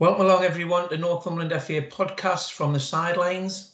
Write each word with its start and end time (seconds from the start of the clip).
Welcome 0.00 0.26
along, 0.26 0.44
everyone, 0.44 0.88
to 0.90 0.96
Northumberland 0.96 1.50
FA 1.60 1.82
podcast 1.82 2.52
from 2.52 2.72
the 2.72 2.78
sidelines. 2.78 3.72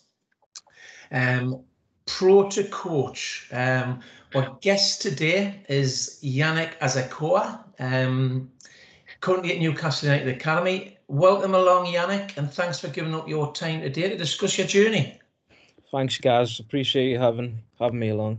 Um, 1.13 1.63
pro 2.07 2.49
to 2.49 2.65
coach. 2.65 3.47
Um, 3.53 4.01
our 4.35 4.57
guest 4.63 5.03
today 5.03 5.61
is 5.69 6.19
Yannick 6.25 6.79
Azakoa, 6.79 7.63
um, 7.79 8.51
currently 9.21 9.53
at 9.53 9.59
Newcastle 9.59 10.09
United 10.09 10.35
Academy. 10.35 10.97
Welcome 11.09 11.55
along, 11.55 11.93
Yannick, 11.93 12.39
and 12.39 12.51
thanks 12.51 12.81
for 12.81 12.89
giving 12.89 13.15
up 13.15 13.29
your 13.29 13.53
time 13.53 13.83
today 13.83 14.09
to 14.09 14.17
discuss 14.17 14.57
your 14.57 14.67
journey. 14.67 15.21
Thanks, 15.93 16.17
guys. 16.17 16.59
Appreciate 16.59 17.11
you 17.11 17.19
having 17.19 17.59
having 17.79 17.99
me 17.99 18.09
along. 18.09 18.39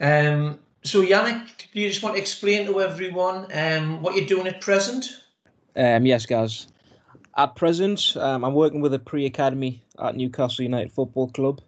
Um, 0.00 0.58
so, 0.84 1.00
Yannick, 1.00 1.72
do 1.72 1.80
you 1.80 1.88
just 1.88 2.02
want 2.02 2.16
to 2.16 2.20
explain 2.20 2.66
to 2.66 2.82
everyone 2.82 3.46
um, 3.54 4.02
what 4.02 4.16
you're 4.16 4.26
doing 4.26 4.46
at 4.48 4.60
present? 4.60 5.22
Um, 5.76 6.04
yes, 6.04 6.26
guys. 6.26 6.66
At 7.36 7.54
present, 7.54 8.16
um, 8.16 8.44
I'm 8.44 8.54
working 8.54 8.80
with 8.80 8.92
a 8.92 8.98
pre-academy 8.98 9.82
at 10.00 10.16
Newcastle 10.16 10.64
United 10.64 10.92
Football 10.92 11.28
Club 11.28 11.60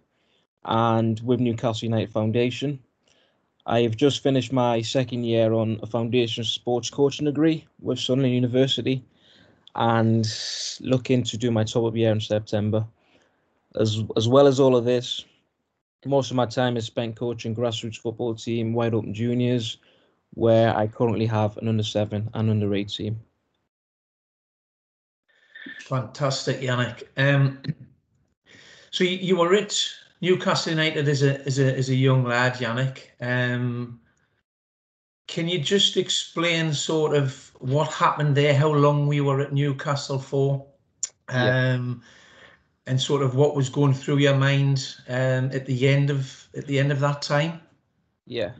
and 0.65 1.19
with 1.21 1.39
Newcastle 1.39 1.85
United 1.85 2.11
Foundation. 2.11 2.79
I've 3.65 3.95
just 3.95 4.21
finished 4.21 4.51
my 4.51 4.81
second 4.81 5.23
year 5.23 5.53
on 5.53 5.79
a 5.81 5.87
foundation 5.87 6.43
sports 6.43 6.89
coaching 6.89 7.25
degree 7.25 7.65
with 7.79 7.97
Sunderland 7.97 8.35
University 8.35 9.05
and 9.75 10.27
looking 10.81 11.23
to 11.23 11.37
do 11.37 11.49
my 11.49 11.63
top 11.63 11.85
up 11.85 11.95
year 11.95 12.11
in 12.11 12.19
September. 12.19 12.85
As 13.79 14.03
as 14.17 14.27
well 14.27 14.47
as 14.47 14.59
all 14.59 14.75
of 14.75 14.83
this, 14.83 15.23
most 16.05 16.29
of 16.29 16.35
my 16.35 16.45
time 16.45 16.75
is 16.75 16.85
spent 16.85 17.15
coaching 17.15 17.55
grassroots 17.55 17.97
football 17.97 18.35
team, 18.35 18.73
Wide 18.73 18.93
Open 18.93 19.13
Juniors, 19.13 19.77
where 20.33 20.75
I 20.75 20.87
currently 20.87 21.25
have 21.25 21.55
an 21.57 21.69
under 21.69 21.83
seven 21.83 22.29
and 22.33 22.49
under 22.49 22.75
eight 22.75 22.89
team. 22.89 23.21
Fantastic, 25.83 26.61
Yannick. 26.61 27.03
Um, 27.17 27.61
so 28.91 29.03
you, 29.03 29.17
you, 29.17 29.35
were 29.35 29.53
at 29.53 29.77
Newcastle 30.21 30.71
United 30.71 31.09
as 31.09 31.23
a 31.23 31.45
as 31.45 31.59
a 31.59 31.75
as 31.77 31.89
a 31.89 31.95
young 31.95 32.23
lad, 32.23 32.53
Yannick. 32.53 33.07
Um, 33.19 33.99
can 35.27 35.49
you 35.49 35.59
just 35.59 35.97
explain 35.97 36.73
sort 36.73 37.13
of 37.13 37.51
what 37.59 37.91
happened 37.91 38.35
there? 38.35 38.55
How 38.55 38.69
long 38.69 39.07
we 39.07 39.19
were 39.19 39.41
at 39.41 39.51
Newcastle 39.51 40.19
for? 40.19 40.65
Um, 41.27 42.01
yeah. 42.01 42.91
and 42.91 43.01
sort 43.01 43.21
of 43.21 43.35
what 43.35 43.55
was 43.55 43.69
going 43.69 43.93
through 43.93 44.17
your 44.17 44.35
mind 44.35 44.95
um, 45.09 45.51
at 45.51 45.65
the 45.65 45.89
end 45.89 46.09
of 46.09 46.47
at 46.55 46.65
the 46.65 46.79
end 46.79 46.93
of 46.93 47.01
that 47.01 47.21
time? 47.21 47.59
Yeah. 48.25 48.51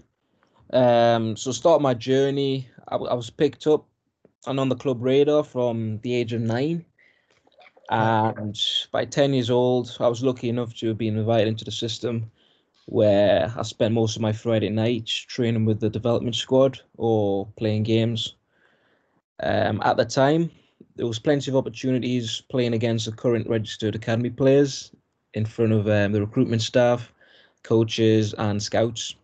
Um, 0.71 1.37
so 1.37 1.53
start 1.53 1.81
my 1.81 1.93
journey. 1.93 2.67
I, 2.89 2.95
I 2.95 3.13
was 3.13 3.29
picked 3.29 3.65
up 3.65 3.85
and 4.45 4.59
on 4.59 4.67
the 4.67 4.75
club 4.75 5.01
radar 5.01 5.43
from 5.43 5.99
the 5.99 6.13
age 6.13 6.33
of 6.33 6.41
nine. 6.41 6.83
And 7.89 8.59
by 8.91 9.05
10 9.05 9.33
years 9.33 9.49
old, 9.49 9.95
I 9.99 10.07
was 10.07 10.23
lucky 10.23 10.49
enough 10.49 10.75
to 10.75 10.87
have 10.87 10.97
been 10.97 11.17
invited 11.17 11.47
into 11.47 11.65
the 11.65 11.71
system 11.71 12.31
where 12.85 13.53
I 13.57 13.61
spent 13.63 13.93
most 13.93 14.15
of 14.15 14.21
my 14.21 14.33
Friday 14.33 14.69
nights 14.69 15.13
training 15.13 15.65
with 15.65 15.79
the 15.79 15.89
development 15.89 16.35
squad 16.35 16.79
or 16.97 17.47
playing 17.57 17.83
games. 17.83 18.35
Um, 19.41 19.81
at 19.83 19.97
the 19.97 20.05
time, 20.05 20.51
there 20.95 21.07
was 21.07 21.19
plenty 21.19 21.49
of 21.49 21.57
opportunities 21.57 22.41
playing 22.49 22.73
against 22.73 23.05
the 23.05 23.11
current 23.11 23.47
registered 23.49 23.95
academy 23.95 24.29
players 24.29 24.91
in 25.33 25.45
front 25.45 25.73
of 25.73 25.87
um, 25.87 26.11
the 26.11 26.21
recruitment 26.21 26.61
staff, 26.61 27.11
coaches, 27.63 28.33
and 28.37 28.61
scouts. 28.61 29.15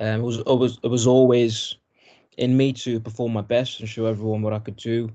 Um, 0.00 0.20
it 0.20 0.24
was 0.24 0.38
it 0.38 0.58
was 0.58 0.78
it 0.82 0.88
was 0.88 1.06
always 1.06 1.76
in 2.38 2.56
me 2.56 2.72
to 2.72 2.98
perform 3.00 3.32
my 3.32 3.42
best 3.42 3.80
and 3.80 3.88
show 3.88 4.06
everyone 4.06 4.42
what 4.42 4.54
I 4.54 4.58
could 4.58 4.76
do 4.76 5.10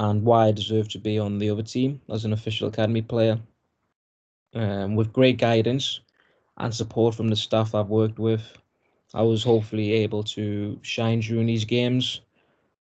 and 0.00 0.24
why 0.24 0.46
I 0.46 0.52
deserve 0.52 0.88
to 0.88 0.98
be 0.98 1.18
on 1.18 1.38
the 1.38 1.50
other 1.50 1.62
team 1.62 2.00
as 2.08 2.24
an 2.24 2.32
official 2.32 2.68
academy 2.68 3.02
player. 3.02 3.38
Um, 4.54 4.96
with 4.96 5.12
great 5.12 5.36
guidance 5.36 6.00
and 6.56 6.74
support 6.74 7.14
from 7.14 7.28
the 7.28 7.36
staff 7.36 7.74
I've 7.74 7.90
worked 7.90 8.18
with, 8.18 8.40
I 9.12 9.22
was 9.22 9.44
hopefully 9.44 9.92
able 9.92 10.24
to 10.24 10.78
shine 10.80 11.20
during 11.20 11.46
these 11.46 11.66
games, 11.66 12.22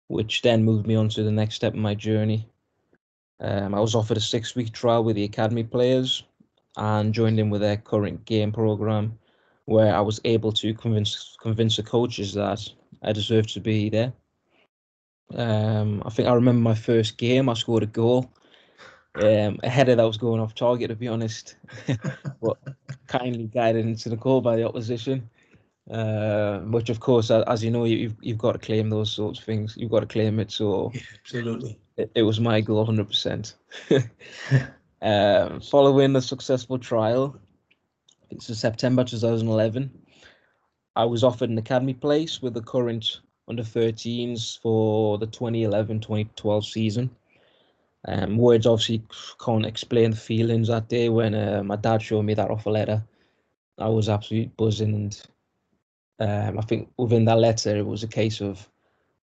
which 0.08 0.42
then 0.42 0.62
moved 0.62 0.86
me 0.86 0.94
on 0.94 1.08
to 1.10 1.22
the 1.22 1.32
next 1.32 1.54
step 1.54 1.72
in 1.72 1.80
my 1.80 1.94
journey. 1.94 2.46
Um, 3.40 3.74
I 3.74 3.80
was 3.80 3.94
offered 3.94 4.18
a 4.18 4.20
six 4.20 4.54
week 4.54 4.72
trial 4.72 5.02
with 5.02 5.16
the 5.16 5.24
academy 5.24 5.64
players 5.64 6.22
and 6.76 7.14
joined 7.14 7.40
in 7.40 7.48
with 7.48 7.62
their 7.62 7.78
current 7.78 8.26
game 8.26 8.52
program, 8.52 9.18
where 9.64 9.94
I 9.94 10.02
was 10.02 10.20
able 10.24 10.52
to 10.52 10.74
convince 10.74 11.34
convince 11.40 11.76
the 11.76 11.82
coaches 11.82 12.34
that 12.34 12.60
I 13.02 13.12
deserved 13.12 13.54
to 13.54 13.60
be 13.60 13.88
there. 13.88 14.12
Um, 15.34 16.02
I 16.04 16.10
think 16.10 16.28
I 16.28 16.34
remember 16.34 16.60
my 16.60 16.74
first 16.74 17.18
game. 17.18 17.48
I 17.48 17.54
scored 17.54 17.82
a 17.82 17.86
goal. 17.86 18.32
Um, 19.16 19.58
a 19.62 19.68
header 19.70 19.94
that 19.94 20.02
was 20.02 20.18
going 20.18 20.40
off 20.40 20.54
target, 20.54 20.90
to 20.90 20.96
be 20.96 21.08
honest, 21.08 21.56
but 22.42 22.58
kindly 23.06 23.44
guided 23.46 23.86
into 23.86 24.10
the 24.10 24.16
goal 24.16 24.42
by 24.42 24.56
the 24.56 24.68
opposition. 24.68 25.30
Uh, 25.90 26.58
which, 26.60 26.90
of 26.90 27.00
course, 27.00 27.30
as 27.30 27.64
you 27.64 27.70
know, 27.70 27.84
you've 27.84 28.16
you've 28.20 28.36
got 28.36 28.52
to 28.52 28.58
claim 28.58 28.90
those 28.90 29.10
sorts 29.10 29.38
of 29.38 29.44
things. 29.44 29.74
You've 29.76 29.90
got 29.90 30.00
to 30.00 30.06
claim 30.06 30.38
it. 30.40 30.50
So, 30.50 30.90
yeah, 30.92 31.00
absolutely, 31.20 31.78
it, 31.96 32.10
it, 32.14 32.22
was 32.22 32.40
my 32.40 32.60
goal, 32.60 32.84
hundred 32.84 33.08
percent. 33.08 33.54
Um, 35.02 35.60
following 35.60 36.14
the 36.14 36.22
successful 36.22 36.78
trial, 36.78 37.38
it's 38.30 38.46
September 38.58 39.04
2011. 39.04 39.90
I 40.96 41.04
was 41.04 41.22
offered 41.22 41.50
an 41.50 41.58
academy 41.58 41.94
place 41.94 42.40
with 42.40 42.54
the 42.54 42.62
current 42.62 43.20
under 43.48 43.62
13s 43.62 44.60
for 44.60 45.18
the 45.18 45.26
2011-2012 45.26 46.64
season. 46.64 47.10
Um, 48.08 48.38
words 48.38 48.66
obviously 48.66 49.02
can't 49.44 49.66
explain 49.66 50.12
the 50.12 50.16
feelings 50.16 50.68
that 50.68 50.88
day 50.88 51.08
when 51.08 51.34
uh, 51.34 51.62
my 51.64 51.76
dad 51.76 52.02
showed 52.02 52.22
me 52.22 52.34
that 52.34 52.50
offer 52.50 52.70
letter. 52.70 53.02
I 53.78 53.88
was 53.88 54.08
absolutely 54.08 54.52
buzzing, 54.56 54.94
and 54.94 55.22
um, 56.20 56.58
I 56.58 56.62
think 56.62 56.88
within 56.96 57.24
that 57.26 57.38
letter 57.38 57.76
it 57.76 57.84
was 57.84 58.04
a 58.04 58.08
case 58.08 58.40
of 58.40 58.66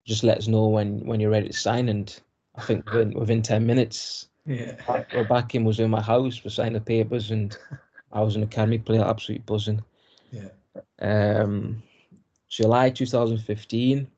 just 0.07 0.25
let 0.25 0.39
us 0.39 0.49
know 0.49 0.69
when 0.69 1.05
when 1.05 1.21
you're 1.21 1.31
ready 1.31 1.49
to 1.49 1.53
sign. 1.53 1.89
And 1.89 2.19
I 2.57 2.63
think 2.63 2.89
within, 2.91 3.13
within 3.13 3.43
ten 3.43 3.67
minutes, 3.67 4.29
yeah, 4.47 4.77
back 5.29 5.55
in 5.55 5.65
was 5.65 5.81
in 5.81 5.91
my 5.91 6.01
house 6.01 6.37
for 6.37 6.49
signing 6.49 6.75
the 6.75 6.81
papers, 6.81 7.33
and 7.33 7.57
I 8.13 8.23
was 8.23 8.37
an 8.37 8.45
academy 8.45 8.79
player, 8.79 9.05
absolutely 9.05 9.45
buzzing. 9.47 9.83
Yeah. 10.31 10.49
Um, 11.01 11.83
July 12.51 12.91
2015, 12.91 14.09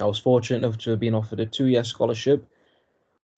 I 0.00 0.04
was 0.04 0.18
fortunate 0.18 0.64
enough 0.64 0.78
to 0.78 0.90
have 0.90 1.00
been 1.00 1.14
offered 1.14 1.40
a 1.40 1.46
two-year 1.46 1.84
scholarship 1.84 2.46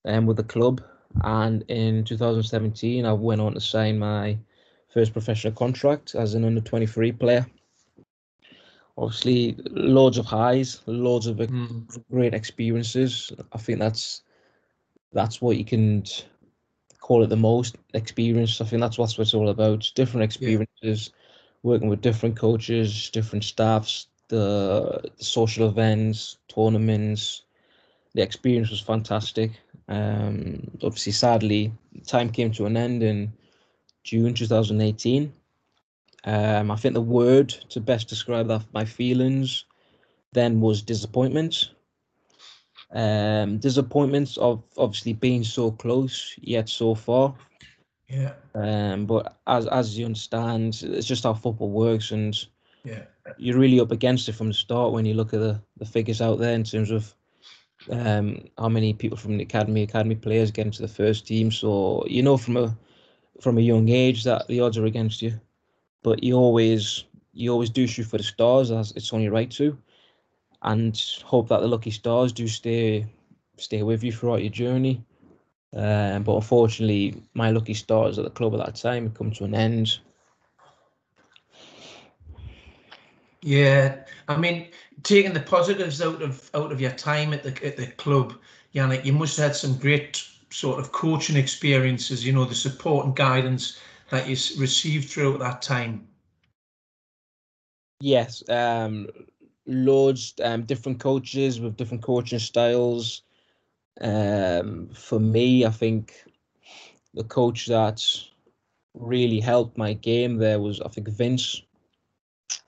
um, 0.05 0.25
with 0.25 0.37
the 0.37 0.43
club, 0.43 0.81
and 1.25 1.63
in 1.67 2.05
2017, 2.05 3.05
I 3.05 3.11
went 3.11 3.41
on 3.41 3.53
to 3.53 3.59
sign 3.59 3.99
my 3.99 4.37
first 4.87 5.11
professional 5.11 5.53
contract 5.53 6.15
as 6.15 6.33
an 6.33 6.45
under 6.45 6.61
23 6.61 7.11
player. 7.11 7.45
Obviously, 8.97 9.57
loads 9.69 10.17
of 10.17 10.25
highs, 10.25 10.81
loads 10.85 11.27
of 11.27 11.37
mm. 11.37 12.03
great 12.09 12.33
experiences. 12.33 13.33
I 13.51 13.57
think 13.57 13.79
that's 13.79 14.21
that's 15.11 15.41
what 15.41 15.57
you 15.57 15.65
can 15.65 16.05
call 17.01 17.23
it 17.23 17.27
the 17.27 17.35
most 17.35 17.75
experience. 17.93 18.61
I 18.61 18.65
think 18.65 18.81
that's 18.81 18.97
what 18.97 19.17
it's 19.19 19.33
all 19.33 19.49
about. 19.49 19.91
Different 19.95 20.23
experiences, 20.23 21.09
yeah. 21.09 21.19
working 21.63 21.89
with 21.89 22.01
different 22.01 22.37
coaches, 22.37 23.09
different 23.09 23.43
staffs, 23.43 24.07
the, 24.31 25.11
social 25.17 25.67
events, 25.67 26.37
tournaments. 26.47 27.43
The 28.15 28.23
experience 28.23 28.71
was 28.71 28.79
fantastic. 28.79 29.51
Um, 29.87 30.71
obviously, 30.81 31.11
sadly, 31.11 31.71
time 32.07 32.29
came 32.31 32.51
to 32.53 32.65
an 32.65 32.77
end 32.77 33.03
in 33.03 33.33
June 34.03 34.33
2018. 34.33 35.31
Um, 36.23 36.71
I 36.71 36.75
think 36.75 36.93
the 36.93 37.01
word 37.01 37.49
to 37.69 37.79
best 37.79 38.07
describe 38.07 38.47
that 38.47 38.65
my 38.73 38.85
feelings 38.85 39.65
then 40.33 40.61
was 40.61 40.81
disappointment. 40.81 41.71
Um, 42.93 43.57
disappointment 43.57 44.37
of 44.37 44.63
obviously 44.77 45.13
being 45.13 45.43
so 45.43 45.71
close 45.71 46.35
yet 46.41 46.69
so 46.69 46.95
far. 46.95 47.35
Yeah. 48.07 48.33
Um, 48.53 49.05
but 49.05 49.37
as 49.47 49.67
as 49.67 49.97
you 49.97 50.05
understand, 50.05 50.81
it's 50.83 51.07
just 51.07 51.23
how 51.23 51.33
football 51.33 51.69
works, 51.69 52.11
and 52.11 52.35
yeah, 52.83 53.03
you're 53.37 53.59
really 53.59 53.79
up 53.79 53.91
against 53.91 54.27
it 54.29 54.33
from 54.33 54.47
the 54.47 54.53
start 54.53 54.91
when 54.91 55.05
you 55.05 55.13
look 55.13 55.33
at 55.33 55.39
the, 55.39 55.61
the 55.77 55.85
figures 55.85 56.21
out 56.21 56.39
there 56.39 56.53
in 56.53 56.63
terms 56.63 56.91
of 56.91 57.15
um, 57.89 58.43
how 58.57 58.69
many 58.69 58.93
people 58.93 59.17
from 59.17 59.37
the 59.37 59.43
academy, 59.43 59.83
academy 59.83 60.15
players 60.15 60.51
get 60.51 60.65
into 60.65 60.81
the 60.81 60.87
first 60.87 61.27
team. 61.27 61.51
So 61.51 62.03
you 62.07 62.21
know 62.21 62.37
from 62.37 62.57
a 62.57 62.77
from 63.39 63.57
a 63.57 63.61
young 63.61 63.89
age 63.89 64.23
that 64.23 64.47
the 64.47 64.59
odds 64.59 64.77
are 64.77 64.85
against 64.85 65.21
you, 65.21 65.39
but 66.03 66.23
you 66.23 66.35
always 66.35 67.05
you 67.33 67.51
always 67.51 67.69
do 67.69 67.87
shoot 67.87 68.03
for 68.05 68.17
the 68.17 68.23
stars 68.23 68.71
as 68.71 68.91
it's 68.91 69.13
only 69.13 69.29
right 69.29 69.49
to, 69.51 69.77
and 70.63 71.01
hope 71.23 71.49
that 71.49 71.61
the 71.61 71.67
lucky 71.67 71.91
stars 71.91 72.33
do 72.33 72.47
stay 72.47 73.05
stay 73.57 73.83
with 73.83 74.03
you 74.03 74.11
throughout 74.11 74.41
your 74.41 74.51
journey. 74.51 75.03
Um, 75.73 76.23
but 76.23 76.35
unfortunately, 76.35 77.23
my 77.33 77.51
lucky 77.51 77.73
stars 77.73 78.19
at 78.19 78.25
the 78.25 78.31
club 78.31 78.53
at 78.53 78.65
that 78.65 78.75
time 78.75 79.11
come 79.11 79.31
to 79.31 79.45
an 79.45 79.55
end. 79.55 79.99
Yeah, 83.43 84.03
I 84.27 84.37
mean, 84.37 84.67
taking 85.03 85.33
the 85.33 85.39
positives 85.39 86.01
out 86.01 86.21
of 86.21 86.49
out 86.53 86.71
of 86.71 86.79
your 86.79 86.91
time 86.91 87.33
at 87.33 87.43
the 87.43 87.65
at 87.65 87.77
the 87.77 87.87
club, 87.87 88.35
Yannick, 88.73 89.03
you 89.03 89.13
must 89.13 89.37
have 89.37 89.47
had 89.47 89.55
some 89.55 89.77
great 89.77 90.23
sort 90.51 90.79
of 90.79 90.91
coaching 90.91 91.37
experiences, 91.37 92.25
you 92.25 92.33
know, 92.33 92.45
the 92.45 92.55
support 92.55 93.05
and 93.05 93.15
guidance 93.15 93.79
that 94.09 94.27
you 94.27 94.35
received 94.59 95.09
throughout 95.09 95.39
that 95.39 95.61
time? 95.61 96.07
Yes, 97.99 98.43
um, 98.49 99.07
loads, 99.65 100.33
um, 100.43 100.63
different 100.63 100.99
coaches 100.99 101.59
with 101.59 101.77
different 101.77 102.03
coaching 102.03 102.39
styles. 102.39 103.23
Um, 103.99 104.89
for 104.93 105.19
me, 105.19 105.65
I 105.65 105.69
think 105.69 106.25
the 107.13 107.23
coach 107.23 107.67
that 107.67 108.03
really 108.93 109.39
helped 109.39 109.77
my 109.77 109.93
game 109.93 110.37
there 110.37 110.59
was, 110.59 110.81
I 110.81 110.89
think, 110.89 111.07
Vince. 111.07 111.61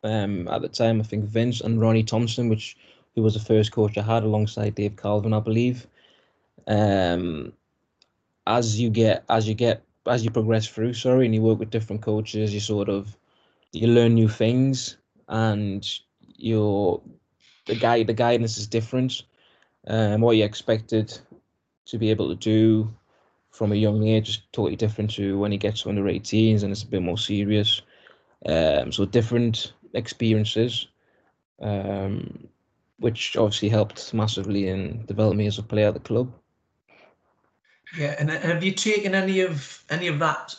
Um, 0.03 0.47
at 0.47 0.61
the 0.61 0.69
time, 0.69 0.99
I 0.99 1.03
think 1.03 1.25
Vince 1.25 1.61
and 1.61 1.79
Ronnie 1.79 2.03
Thompson, 2.03 2.49
which 2.49 2.77
who 3.15 3.21
was 3.21 3.33
the 3.33 3.39
first 3.39 3.71
coach 3.71 3.97
I 3.97 4.01
had 4.01 4.23
alongside 4.23 4.75
Dave 4.75 4.95
Calvin, 4.95 5.33
I 5.33 5.39
believe. 5.39 5.87
Um, 6.67 7.53
as 8.47 8.79
you 8.79 8.89
get 8.89 9.23
as 9.29 9.47
you 9.47 9.53
get 9.53 9.83
as 10.07 10.23
you 10.23 10.31
progress 10.31 10.67
through, 10.67 10.93
sorry, 10.93 11.25
and 11.25 11.35
you 11.35 11.41
work 11.41 11.59
with 11.59 11.69
different 11.69 12.01
coaches, 12.01 12.53
you 12.53 12.59
sort 12.59 12.89
of 12.89 13.15
you 13.71 13.87
learn 13.87 14.13
new 14.13 14.27
things, 14.27 14.97
and 15.29 15.87
your 16.37 17.01
the 17.65 17.75
guide 17.75 18.07
the 18.07 18.13
guidance 18.13 18.57
is 18.57 18.67
different. 18.67 19.23
Um, 19.87 20.21
what 20.21 20.37
you 20.37 20.43
expected 20.43 21.17
to 21.85 21.97
be 21.97 22.09
able 22.09 22.29
to 22.29 22.35
do 22.35 22.93
from 23.51 23.71
a 23.71 23.75
young 23.75 24.07
age 24.07 24.29
is 24.29 24.41
totally 24.51 24.75
different 24.75 25.11
to 25.11 25.37
when 25.37 25.51
you 25.51 25.57
get 25.57 25.75
to 25.75 25.89
under 25.89 26.03
18s 26.03 26.63
and 26.63 26.71
it's 26.71 26.83
a 26.83 26.87
bit 26.87 27.01
more 27.01 27.17
serious. 27.17 27.81
Um, 28.45 28.91
so 28.91 29.05
different 29.05 29.73
experiences, 29.93 30.87
um, 31.61 32.47
which 32.99 33.37
obviously 33.37 33.69
helped 33.69 34.13
massively 34.13 34.67
in 34.67 35.05
developing 35.05 35.37
me 35.37 35.47
as 35.47 35.57
a 35.57 35.63
player 35.63 35.87
at 35.87 35.93
the 35.93 35.99
club. 35.99 36.33
Yeah, 37.97 38.15
and 38.19 38.29
have 38.29 38.63
you 38.63 38.71
taken 38.71 39.13
any 39.13 39.41
of 39.41 39.83
any 39.89 40.07
of 40.07 40.19
that? 40.19 40.55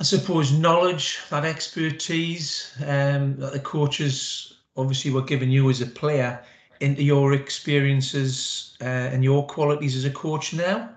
I 0.00 0.04
suppose 0.04 0.52
knowledge, 0.52 1.20
that 1.30 1.44
expertise 1.44 2.74
um, 2.86 3.36
that 3.36 3.52
the 3.52 3.60
coaches 3.60 4.54
obviously 4.76 5.12
were 5.12 5.22
giving 5.22 5.50
you 5.50 5.70
as 5.70 5.80
a 5.80 5.86
player 5.86 6.42
into 6.80 7.02
your 7.02 7.32
experiences 7.32 8.76
uh, 8.80 8.84
and 8.84 9.22
your 9.22 9.46
qualities 9.46 9.96
as 9.96 10.04
a 10.04 10.10
coach 10.10 10.52
now? 10.52 10.90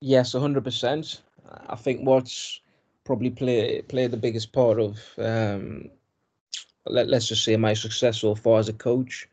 Yes, 0.00 0.32
hundred 0.32 0.64
percent. 0.64 1.22
I 1.68 1.76
think 1.76 2.00
what's 2.06 2.60
probably 3.04 3.30
play 3.30 3.82
play 3.82 4.06
the 4.06 4.16
biggest 4.16 4.52
part 4.52 4.80
of 4.80 4.98
um, 5.18 5.90
let 6.86 7.08
let's 7.08 7.28
just 7.28 7.44
say 7.44 7.56
my 7.56 7.74
success 7.74 8.18
so 8.20 8.34
far 8.34 8.58
as 8.58 8.68
a 8.68 8.72
coach 8.72 9.28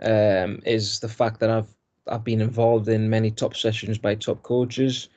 um, 0.00 0.60
is 0.64 1.00
the 1.00 1.08
fact 1.08 1.40
that 1.40 1.50
I've 1.50 1.74
I've 2.06 2.24
been 2.24 2.40
involved 2.40 2.88
in 2.88 3.10
many 3.10 3.30
top 3.30 3.54
sessions 3.56 3.98
by 3.98 4.14
top 4.14 4.42
coaches, 4.42 5.08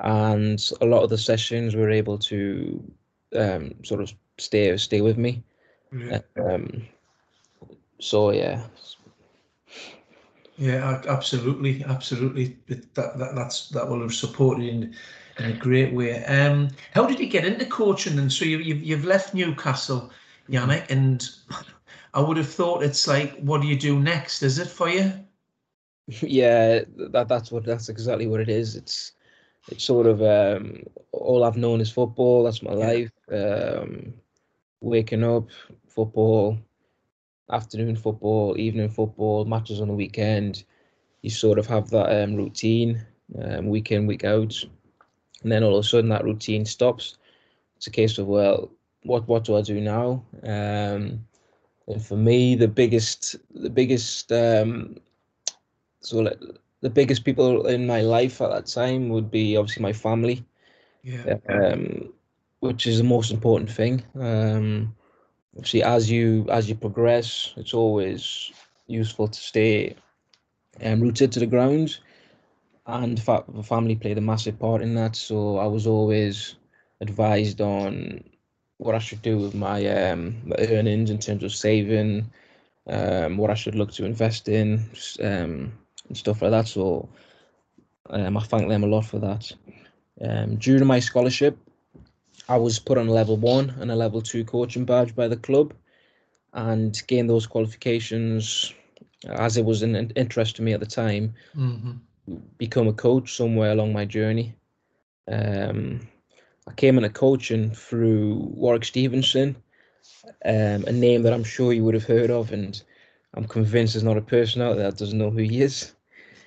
and 0.00 0.62
a 0.80 0.86
lot 0.86 1.02
of 1.02 1.10
the 1.10 1.18
sessions 1.18 1.74
were 1.74 1.90
able 1.90 2.18
to 2.18 2.82
um, 3.34 3.74
sort 3.84 4.00
of 4.02 4.12
stay 4.38 4.76
stay 4.76 5.00
with 5.00 5.16
me. 5.16 5.42
Yeah. 5.92 6.20
Um, 6.36 6.86
so 7.98 8.32
yeah. 8.32 8.64
Yeah, 10.58 11.00
absolutely, 11.06 11.84
absolutely. 11.84 12.58
That, 12.94 13.16
that 13.18 13.34
that's 13.36 13.68
that 13.68 13.88
will 13.88 14.00
have 14.00 14.14
supported 14.14 14.94
in 15.38 15.50
a 15.50 15.52
great 15.52 15.92
way. 15.92 16.24
Um, 16.24 16.68
how 16.92 17.06
did 17.06 17.20
you 17.20 17.28
get 17.28 17.44
into 17.44 17.66
coaching? 17.66 18.18
And 18.18 18.32
so 18.32 18.44
you, 18.44 18.58
you've 18.58 18.82
you've 18.82 19.04
left 19.04 19.34
Newcastle, 19.34 20.10
Yannick, 20.48 20.90
and 20.90 21.28
I 22.14 22.20
would 22.20 22.36
have 22.36 22.48
thought 22.48 22.82
it's 22.82 23.06
like, 23.06 23.38
what 23.40 23.60
do 23.60 23.68
you 23.68 23.78
do 23.78 23.98
next? 24.00 24.42
Is 24.42 24.58
it 24.58 24.68
for 24.68 24.88
you? 24.88 25.12
Yeah, 26.22 26.84
that 27.12 27.28
that's 27.28 27.52
what 27.52 27.64
that's 27.66 27.90
exactly 27.90 28.26
what 28.26 28.40
it 28.40 28.48
is. 28.48 28.76
It's 28.76 29.12
it's 29.70 29.84
sort 29.84 30.06
of 30.06 30.22
um, 30.22 30.82
all 31.12 31.44
I've 31.44 31.58
known 31.58 31.82
is 31.82 31.90
football. 31.90 32.44
That's 32.44 32.62
my 32.62 32.72
life. 32.72 33.12
Um, 33.30 34.14
waking 34.80 35.22
up, 35.22 35.48
football, 35.86 36.58
afternoon 37.50 37.96
football, 37.96 38.58
evening 38.58 38.88
football, 38.88 39.44
matches 39.44 39.82
on 39.82 39.88
the 39.88 39.94
weekend. 39.94 40.64
You 41.20 41.30
sort 41.30 41.58
of 41.58 41.66
have 41.66 41.90
that 41.90 42.22
um, 42.22 42.36
routine, 42.36 43.04
um, 43.42 43.68
week 43.68 43.92
in, 43.92 44.06
week 44.06 44.24
out, 44.24 44.54
and 45.42 45.52
then 45.52 45.62
all 45.62 45.76
of 45.76 45.84
a 45.84 45.88
sudden 45.88 46.10
that 46.10 46.24
routine 46.24 46.64
stops. 46.64 47.16
It's 47.76 47.86
a 47.86 47.90
case 47.90 48.18
of 48.18 48.26
well, 48.26 48.70
what 49.04 49.26
what 49.28 49.44
do 49.44 49.56
I 49.56 49.62
do 49.62 49.80
now? 49.80 50.24
Um, 50.42 51.24
and 51.86 52.04
for 52.04 52.16
me, 52.16 52.54
the 52.54 52.68
biggest 52.68 53.36
the 53.54 53.70
biggest 53.70 54.32
um, 54.32 54.96
so 56.00 56.18
like, 56.18 56.40
the 56.80 56.90
biggest 56.90 57.24
people 57.24 57.66
in 57.66 57.86
my 57.86 58.00
life 58.00 58.40
at 58.40 58.50
that 58.50 58.66
time 58.66 59.08
would 59.08 59.30
be 59.30 59.56
obviously 59.56 59.82
my 59.82 59.92
family. 59.92 60.44
Yeah. 61.02 61.36
Um, 61.48 62.12
which 62.60 62.86
is 62.86 62.98
the 62.98 63.04
most 63.04 63.30
important 63.30 63.70
thing. 63.70 64.02
Um, 64.18 64.94
obviously, 65.56 65.82
as 65.82 66.10
you 66.10 66.46
as 66.50 66.68
you 66.68 66.74
progress, 66.74 67.52
it's 67.56 67.74
always 67.74 68.50
useful 68.86 69.28
to 69.28 69.38
stay 69.38 69.94
um, 70.82 71.00
rooted 71.00 71.32
to 71.32 71.40
the 71.40 71.46
ground, 71.46 71.98
and 72.88 73.18
the 73.18 73.62
family 73.62 73.94
played 73.94 74.16
a 74.16 74.22
massive 74.22 74.58
part 74.58 74.80
in 74.80 74.94
that. 74.94 75.14
So 75.14 75.58
I 75.58 75.66
was 75.66 75.86
always 75.86 76.56
advised 77.00 77.60
on 77.60 78.24
what 78.78 78.94
I 78.94 78.98
should 78.98 79.20
do 79.20 79.36
with 79.36 79.54
my 79.54 79.86
um, 79.86 80.52
earnings 80.58 81.10
in 81.10 81.18
terms 81.18 81.44
of 81.44 81.54
saving, 81.54 82.30
um, 82.88 83.36
what 83.36 83.50
I 83.50 83.54
should 83.54 83.74
look 83.74 83.92
to 83.92 84.06
invest 84.06 84.48
in, 84.48 84.88
um, 85.20 85.72
and 86.08 86.16
stuff 86.16 86.40
like 86.40 86.50
that. 86.50 86.66
So 86.66 87.08
um, 88.08 88.36
I 88.38 88.42
thank 88.42 88.68
them 88.68 88.84
a 88.84 88.88
lot 88.88 89.04
for 89.04 89.18
that. 89.18 89.52
Um, 90.22 90.56
during 90.56 90.86
my 90.86 90.98
scholarship, 90.98 91.58
I 92.48 92.56
was 92.56 92.78
put 92.78 92.96
on 92.96 93.08
a 93.08 93.12
level 93.12 93.36
one 93.36 93.74
and 93.80 93.90
a 93.90 93.96
level 93.96 94.22
two 94.22 94.44
coaching 94.44 94.86
badge 94.86 95.14
by 95.14 95.28
the 95.28 95.36
club, 95.36 95.74
and 96.54 97.00
gained 97.06 97.28
those 97.28 97.46
qualifications 97.46 98.72
as 99.28 99.58
it 99.58 99.64
was 99.64 99.82
an 99.82 100.10
interest 100.16 100.56
to 100.56 100.62
me 100.62 100.72
at 100.72 100.80
the 100.80 100.86
time. 100.86 101.34
Mm-hmm. 101.54 101.92
Become 102.58 102.88
a 102.88 102.92
coach 102.92 103.36
somewhere 103.36 103.72
along 103.72 103.92
my 103.92 104.04
journey. 104.04 104.54
Um, 105.30 106.08
I 106.66 106.72
came 106.72 106.96
into 106.96 107.10
coaching 107.10 107.70
through 107.70 108.34
Warwick 108.54 108.84
Stevenson, 108.84 109.56
um, 110.44 110.84
a 110.86 110.92
name 110.92 111.22
that 111.22 111.32
I'm 111.32 111.44
sure 111.44 111.72
you 111.72 111.84
would 111.84 111.94
have 111.94 112.04
heard 112.04 112.30
of, 112.30 112.52
and 112.52 112.80
I'm 113.34 113.46
convinced 113.46 113.94
there's 113.94 114.04
not 114.04 114.16
a 114.16 114.22
person 114.22 114.62
out 114.62 114.76
there 114.76 114.90
that 114.90 114.98
doesn't 114.98 115.18
know 115.18 115.30
who 115.30 115.38
he 115.38 115.62
is. 115.62 115.92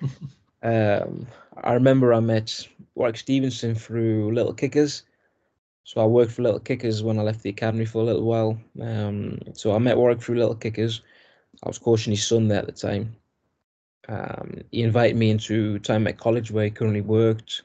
um, 0.62 1.26
I 1.62 1.72
remember 1.74 2.12
I 2.12 2.20
met 2.20 2.66
Warwick 2.94 3.16
Stevenson 3.16 3.74
through 3.74 4.34
Little 4.34 4.54
Kickers. 4.54 5.04
So 5.84 6.00
I 6.00 6.06
worked 6.06 6.32
for 6.32 6.42
Little 6.42 6.60
Kickers 6.60 7.02
when 7.02 7.18
I 7.18 7.22
left 7.22 7.42
the 7.42 7.50
academy 7.50 7.84
for 7.84 8.02
a 8.02 8.04
little 8.04 8.24
while. 8.24 8.58
Um, 8.80 9.38
so 9.54 9.74
I 9.74 9.78
met 9.78 9.96
Warwick 9.96 10.22
through 10.22 10.36
Little 10.38 10.54
Kickers. 10.54 11.02
I 11.62 11.68
was 11.68 11.78
coaching 11.78 12.12
his 12.12 12.26
son 12.26 12.48
there 12.48 12.60
at 12.60 12.66
the 12.66 12.72
time. 12.72 13.16
Um, 14.08 14.62
he 14.70 14.82
invited 14.82 15.16
me 15.16 15.30
into 15.30 15.78
Tyne 15.78 16.04
Met 16.04 16.18
College 16.18 16.50
where 16.50 16.64
he 16.64 16.70
currently 16.70 17.00
worked. 17.00 17.62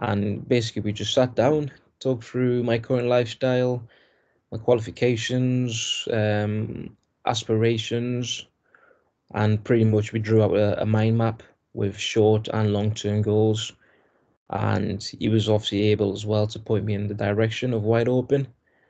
And 0.00 0.46
basically, 0.48 0.82
we 0.82 0.92
just 0.92 1.14
sat 1.14 1.34
down, 1.34 1.70
talked 2.00 2.24
through 2.24 2.62
my 2.62 2.78
current 2.78 3.08
lifestyle, 3.08 3.82
my 4.52 4.58
qualifications, 4.58 6.06
um, 6.12 6.96
aspirations, 7.24 8.46
and 9.34 9.62
pretty 9.64 9.84
much 9.84 10.12
we 10.12 10.18
drew 10.18 10.42
out 10.42 10.54
a, 10.54 10.82
a 10.82 10.86
mind 10.86 11.18
map 11.18 11.42
with 11.74 11.98
short 11.98 12.48
and 12.48 12.72
long 12.72 12.92
term 12.92 13.22
goals. 13.22 13.72
And 14.50 15.02
he 15.02 15.28
was 15.28 15.48
obviously 15.48 15.88
able 15.88 16.12
as 16.12 16.24
well 16.24 16.46
to 16.46 16.58
point 16.58 16.84
me 16.84 16.94
in 16.94 17.08
the 17.08 17.14
direction 17.14 17.74
of 17.74 17.82
wide 17.82 18.08
open. 18.08 18.46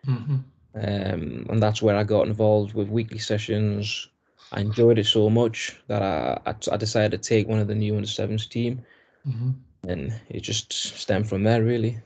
Mm-hmm. 0.06 0.36
Um, 0.74 1.46
and 1.48 1.62
that's 1.62 1.80
where 1.80 1.96
I 1.96 2.04
got 2.04 2.26
involved 2.26 2.74
with 2.74 2.88
weekly 2.88 3.18
sessions. 3.18 4.08
I 4.52 4.60
enjoyed 4.60 4.98
it 4.98 5.06
so 5.06 5.28
much 5.28 5.76
that 5.88 6.02
I, 6.02 6.38
I, 6.46 6.54
I 6.72 6.76
decided 6.76 7.22
to 7.22 7.28
take 7.28 7.48
one 7.48 7.58
of 7.58 7.68
the 7.68 7.74
new 7.74 7.96
under 7.96 8.08
sevens 8.08 8.46
team. 8.46 8.84
Mm-hmm. 9.26 9.50
And 9.88 10.20
it 10.28 10.40
just 10.40 10.72
stemmed 10.72 11.28
from 11.28 11.42
there, 11.42 11.62
really. 11.62 12.00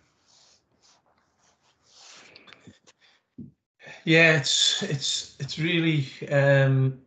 Yeah, 4.04 4.36
it's 4.36 4.82
it's 4.82 5.36
it's 5.38 5.58
really 5.58 6.06
um, 6.30 6.98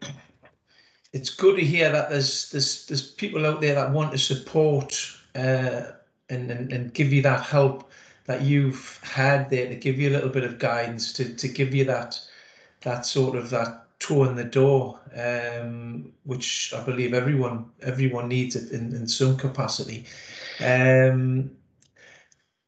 it's 1.12 1.30
good 1.30 1.58
to 1.58 1.66
hear 1.66 1.92
that 1.92 2.10
there's 2.10 2.52
there's 2.52 2.86
there's 2.86 3.12
people 3.12 3.46
out 3.46 3.62
there 3.62 3.76
that 3.76 3.92
want 3.92 4.12
to 4.12 4.18
support 4.18 4.96
uh, 5.36 5.92
and, 6.30 6.52
and 6.52 6.72
and 6.72 6.94
give 6.94 7.12
you 7.12 7.22
that 7.24 7.42
help 7.42 7.92
that 8.26 8.42
you've 8.42 9.00
had 9.04 9.50
there 9.50 9.68
to 9.68 9.76
give 9.76 10.00
you 10.00 10.10
a 10.10 10.14
little 10.14 10.30
bit 10.30 10.44
of 10.44 10.60
guidance 10.60 11.12
to 11.14 11.34
to 11.36 11.48
give 11.48 11.74
you 11.74 11.84
that 11.86 12.20
that 12.82 13.06
sort 13.06 13.36
of 13.36 13.50
that 13.50 13.83
toe 14.04 14.26
in 14.26 14.36
the 14.36 14.44
door, 14.44 15.00
um, 15.16 16.12
which 16.24 16.74
I 16.76 16.84
believe 16.84 17.14
everyone 17.14 17.72
everyone 17.82 18.28
needs 18.28 18.56
it 18.56 18.72
in, 18.72 18.94
in 18.96 19.08
some 19.08 19.38
capacity. 19.38 20.06
Um, 20.64 21.52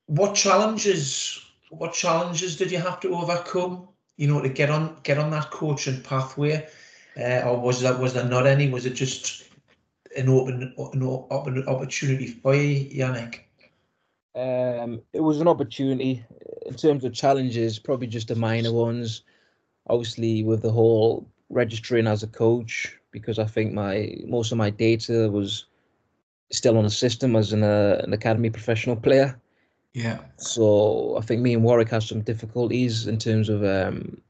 what 0.08 0.34
challenges 0.36 1.42
what 1.70 1.94
challenges 1.94 2.56
did 2.56 2.72
you 2.72 2.80
have 2.80 3.00
to 3.01 3.15
overcome? 3.15 3.89
You 4.18 4.27
know, 4.27 4.42
to 4.42 4.50
get 4.50 4.70
on 4.70 4.98
get 5.04 5.18
on 5.18 5.32
that 5.32 5.51
coaching 5.51 6.01
pathway 6.01 6.68
uh, 7.18 7.42
or 7.46 7.60
was 7.60 7.82
that 7.82 8.00
was 8.00 8.13
there 8.13 8.25
not 8.25 8.48
any? 8.48 8.70
Was 8.70 8.86
it 8.86 8.94
just 8.94 9.44
an 10.15 10.30
open 10.30 10.74
an 10.77 11.04
open 11.30 11.68
opportunity 11.68 12.27
for 12.27 12.56
you, 12.56 12.89
Yannick? 12.89 13.42
Um, 14.36 15.01
it 15.13 15.22
was 15.22 15.39
an 15.39 15.48
opportunity 15.48 16.24
in 16.65 16.74
terms 16.75 17.06
of 17.06 17.13
challenges, 17.13 17.80
probably 17.80 18.08
just 18.08 18.27
the 18.27 18.36
minor 18.36 18.74
ones. 18.74 19.22
Obviously, 19.88 20.44
with 20.44 20.62
the 20.62 20.72
whole 20.72 21.27
registering 21.50 22.08
as 22.08 22.24
a 22.24 22.27
coach, 22.27 22.98
because 23.12 23.39
I 23.39 23.46
think 23.46 23.74
my 23.74 24.18
most 24.25 24.51
of 24.51 24.58
my 24.58 24.70
data 24.70 25.30
was 25.30 25.65
still 26.51 26.77
on 26.77 26.84
the 26.84 26.89
system 26.89 27.36
as 27.36 27.54
an, 27.54 27.63
uh, 27.63 28.01
an 28.04 28.13
academy 28.13 28.50
professional 28.50 28.96
player. 28.96 29.39
Yeah. 29.94 30.20
So 30.38 31.18
I 31.18 31.22
think 31.22 31.42
me 31.42 31.54
and 31.54 31.63
Warwick 31.63 31.89
had 31.89 32.04
some 32.04 32.22
difficulties 32.22 33.08
in 33.08 33.18
terms 33.18 33.50
of 33.50 33.63
um, 33.63 34.22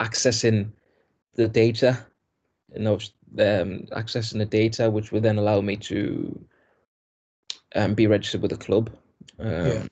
accessing 0.00 0.70
the 1.34 1.48
data, 1.48 2.06
you 2.74 2.80
know, 2.80 2.94
um, 3.38 3.86
accessing 3.92 4.38
the 4.38 4.46
data, 4.46 4.90
which 4.90 5.10
would 5.12 5.22
then 5.22 5.38
allow 5.38 5.60
me 5.60 5.76
to 5.78 6.44
um, 7.74 7.94
be 7.94 8.06
registered 8.06 8.42
with 8.42 8.50
the 8.50 8.56
club. 8.56 8.90
Um, 9.38 9.66
Yeah. 9.66 9.86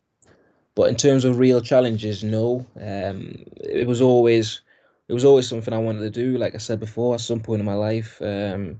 But 0.74 0.88
in 0.88 0.96
terms 0.96 1.24
of 1.24 1.38
real 1.38 1.60
challenges, 1.60 2.22
no. 2.22 2.66
Um, 2.80 3.44
it 3.56 3.86
was 3.86 4.00
always 4.00 4.60
it 5.08 5.12
was 5.12 5.24
always 5.24 5.48
something 5.48 5.74
I 5.74 5.78
wanted 5.78 6.00
to 6.00 6.10
do. 6.10 6.38
Like 6.38 6.54
I 6.54 6.58
said 6.58 6.78
before, 6.78 7.14
at 7.14 7.20
some 7.20 7.40
point 7.40 7.60
in 7.60 7.66
my 7.66 7.74
life. 7.74 8.20
Um, 8.22 8.78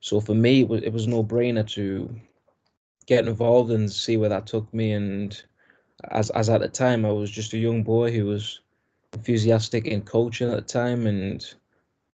so 0.00 0.20
for 0.20 0.34
me, 0.34 0.60
it 0.60 0.68
was 0.68 0.82
it 0.82 0.92
was 0.92 1.06
no 1.06 1.24
brainer 1.24 1.66
to 1.70 2.14
get 3.06 3.26
involved 3.26 3.70
and 3.70 3.90
see 3.90 4.16
where 4.16 4.28
that 4.28 4.46
took 4.46 4.72
me. 4.74 4.92
And 4.92 5.42
as 6.10 6.30
as 6.30 6.50
at 6.50 6.60
the 6.60 6.68
time, 6.68 7.06
I 7.06 7.12
was 7.12 7.30
just 7.30 7.54
a 7.54 7.58
young 7.58 7.82
boy 7.82 8.12
who 8.12 8.26
was 8.26 8.60
enthusiastic 9.14 9.86
in 9.86 10.02
coaching 10.02 10.50
at 10.50 10.56
the 10.56 10.62
time 10.62 11.06
and 11.06 11.54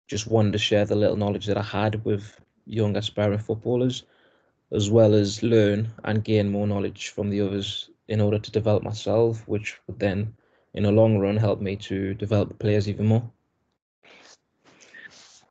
just 0.07 0.27
wanted 0.27 0.53
to 0.53 0.59
share 0.59 0.85
the 0.85 0.97
little 0.97 1.17
knowledge 1.17 1.47
that 1.47 1.57
I 1.57 1.63
had 1.63 2.05
with 2.05 2.39
young 2.67 2.97
aspiring 2.97 3.39
footballers, 3.39 4.05
as 4.73 4.91
well 4.91 5.15
as 5.15 5.43
learn 5.43 5.89
and 6.05 6.25
gain 6.25 6.51
more 6.51 6.67
knowledge 6.67 7.09
from 7.09 7.31
the 7.31 7.41
others 7.41 7.89
in 8.09 8.21
order 8.21 8.39
to 8.39 8.51
develop 8.51 8.83
myself, 8.83 9.47
which 9.47 9.79
would 9.87 9.99
then, 9.99 10.35
in 10.75 10.83
the 10.83 10.93
long 10.93 11.19
run, 11.19 11.37
help 11.37 11.61
me 11.61 11.77
to 11.77 12.15
develop 12.15 12.59
players 12.59 12.89
even 12.89 13.07
more. 13.07 13.31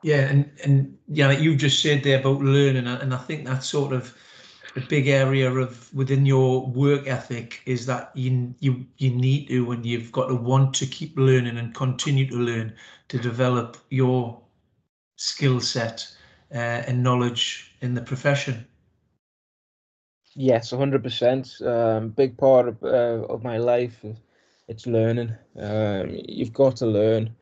Yeah, 0.04 0.30
and 0.30 0.52
and 0.64 0.98
yeah, 1.08 1.28
like 1.28 1.40
you 1.40 1.56
just 1.56 1.82
said 1.82 2.04
there 2.04 2.20
about 2.20 2.42
learning, 2.42 2.88
and 2.88 3.14
I 3.14 3.18
think 3.18 3.46
that's 3.46 3.68
sort 3.68 3.94
of 3.94 4.16
a 4.76 4.82
big 4.82 5.08
area 5.08 5.52
of 5.52 5.92
within 5.94 6.26
your 6.26 6.68
work 6.68 7.08
ethic 7.08 7.62
is 7.66 7.86
that 7.88 8.12
you 8.14 8.54
you 8.60 8.86
you 8.98 9.10
need 9.10 9.48
to 9.48 9.72
and 9.72 9.86
you've 9.86 10.12
got 10.12 10.28
to 10.28 10.36
want 10.36 10.74
to 10.76 10.86
keep 10.86 11.18
learning 11.18 11.58
and 11.58 11.74
continue 11.74 12.28
to 12.28 12.36
learn 12.36 12.74
to 13.08 13.18
develop 13.18 13.78
your 13.90 14.40
skill 15.16 15.60
set 15.60 16.08
uh, 16.54 16.86
and 16.88 17.02
knowledge 17.02 17.76
in 17.82 17.96
the 17.96 18.02
profession. 18.02 18.66
Yes, 20.38 20.72
hundred 20.72 21.04
percent. 21.04 21.60
Um, 21.62 22.10
big 22.12 22.38
part 22.38 22.70
of 22.70 22.82
uh, 22.84 23.26
of 23.28 23.44
my 23.44 23.58
life, 23.58 24.06
it's 24.70 24.86
learning. 24.88 25.36
Um, 25.58 26.18
you've 26.30 26.54
got 26.54 26.78
to 26.78 26.86
learn. 26.86 27.36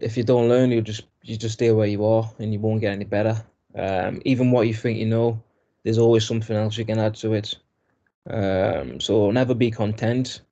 If 0.00 0.16
you 0.16 0.24
don't 0.24 0.48
learn, 0.48 0.70
you 0.70 0.80
just 0.80 1.04
you 1.22 1.36
just 1.36 1.54
stay 1.54 1.72
where 1.72 1.86
you 1.86 2.04
are, 2.06 2.30
and 2.38 2.52
you 2.54 2.60
won't 2.60 2.80
get 2.80 2.92
any 2.92 3.04
better. 3.04 3.36
Um, 3.74 4.22
even 4.24 4.50
what 4.50 4.66
you 4.66 4.74
think 4.74 4.98
you 4.98 5.06
know, 5.06 5.42
there's 5.84 5.98
always 5.98 6.26
something 6.26 6.56
else 6.56 6.78
you 6.78 6.86
can 6.86 6.98
add 6.98 7.16
to 7.16 7.34
it. 7.34 7.54
Um, 8.30 9.00
so 9.00 9.30
never 9.30 9.54
be 9.54 9.70
content. 9.70 10.42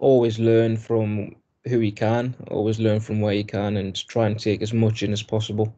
Always 0.00 0.38
learn 0.40 0.76
from 0.76 1.36
who 1.68 1.80
you 1.80 1.92
can. 1.92 2.34
Always 2.50 2.80
learn 2.80 3.00
from 3.00 3.20
where 3.20 3.34
you 3.34 3.44
can, 3.44 3.76
and 3.78 3.94
try 4.08 4.26
and 4.26 4.38
take 4.38 4.62
as 4.62 4.74
much 4.74 5.02
in 5.04 5.12
as 5.12 5.22
possible. 5.22 5.74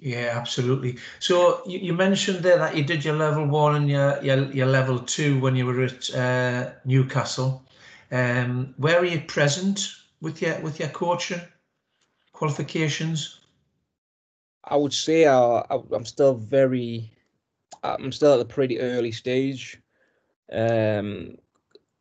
Yeah, 0.00 0.32
absolutely. 0.34 0.96
So 1.18 1.62
you, 1.66 1.78
you 1.78 1.92
mentioned 1.92 2.42
there 2.42 2.56
that 2.56 2.74
you 2.74 2.82
did 2.82 3.04
your 3.04 3.16
level 3.16 3.46
one 3.46 3.76
and 3.76 3.88
your 3.88 4.22
your, 4.22 4.50
your 4.50 4.66
level 4.66 4.98
two 4.98 5.38
when 5.40 5.54
you 5.54 5.66
were 5.66 5.82
at 5.82 6.14
uh, 6.14 6.70
Newcastle. 6.86 7.62
Um, 8.10 8.74
where 8.78 8.98
are 8.98 9.04
you 9.04 9.20
present 9.20 9.94
with 10.22 10.40
your 10.40 10.58
with 10.60 10.80
your 10.80 10.88
coaching 10.88 11.42
qualifications? 12.32 13.40
I 14.64 14.76
would 14.76 14.94
say 14.94 15.26
I, 15.26 15.38
I, 15.38 15.80
I'm 15.92 16.06
still 16.06 16.34
very, 16.34 17.10
I'm 17.82 18.12
still 18.12 18.34
at 18.34 18.40
a 18.40 18.44
pretty 18.44 18.80
early 18.80 19.12
stage. 19.12 19.80
Um, 20.50 21.36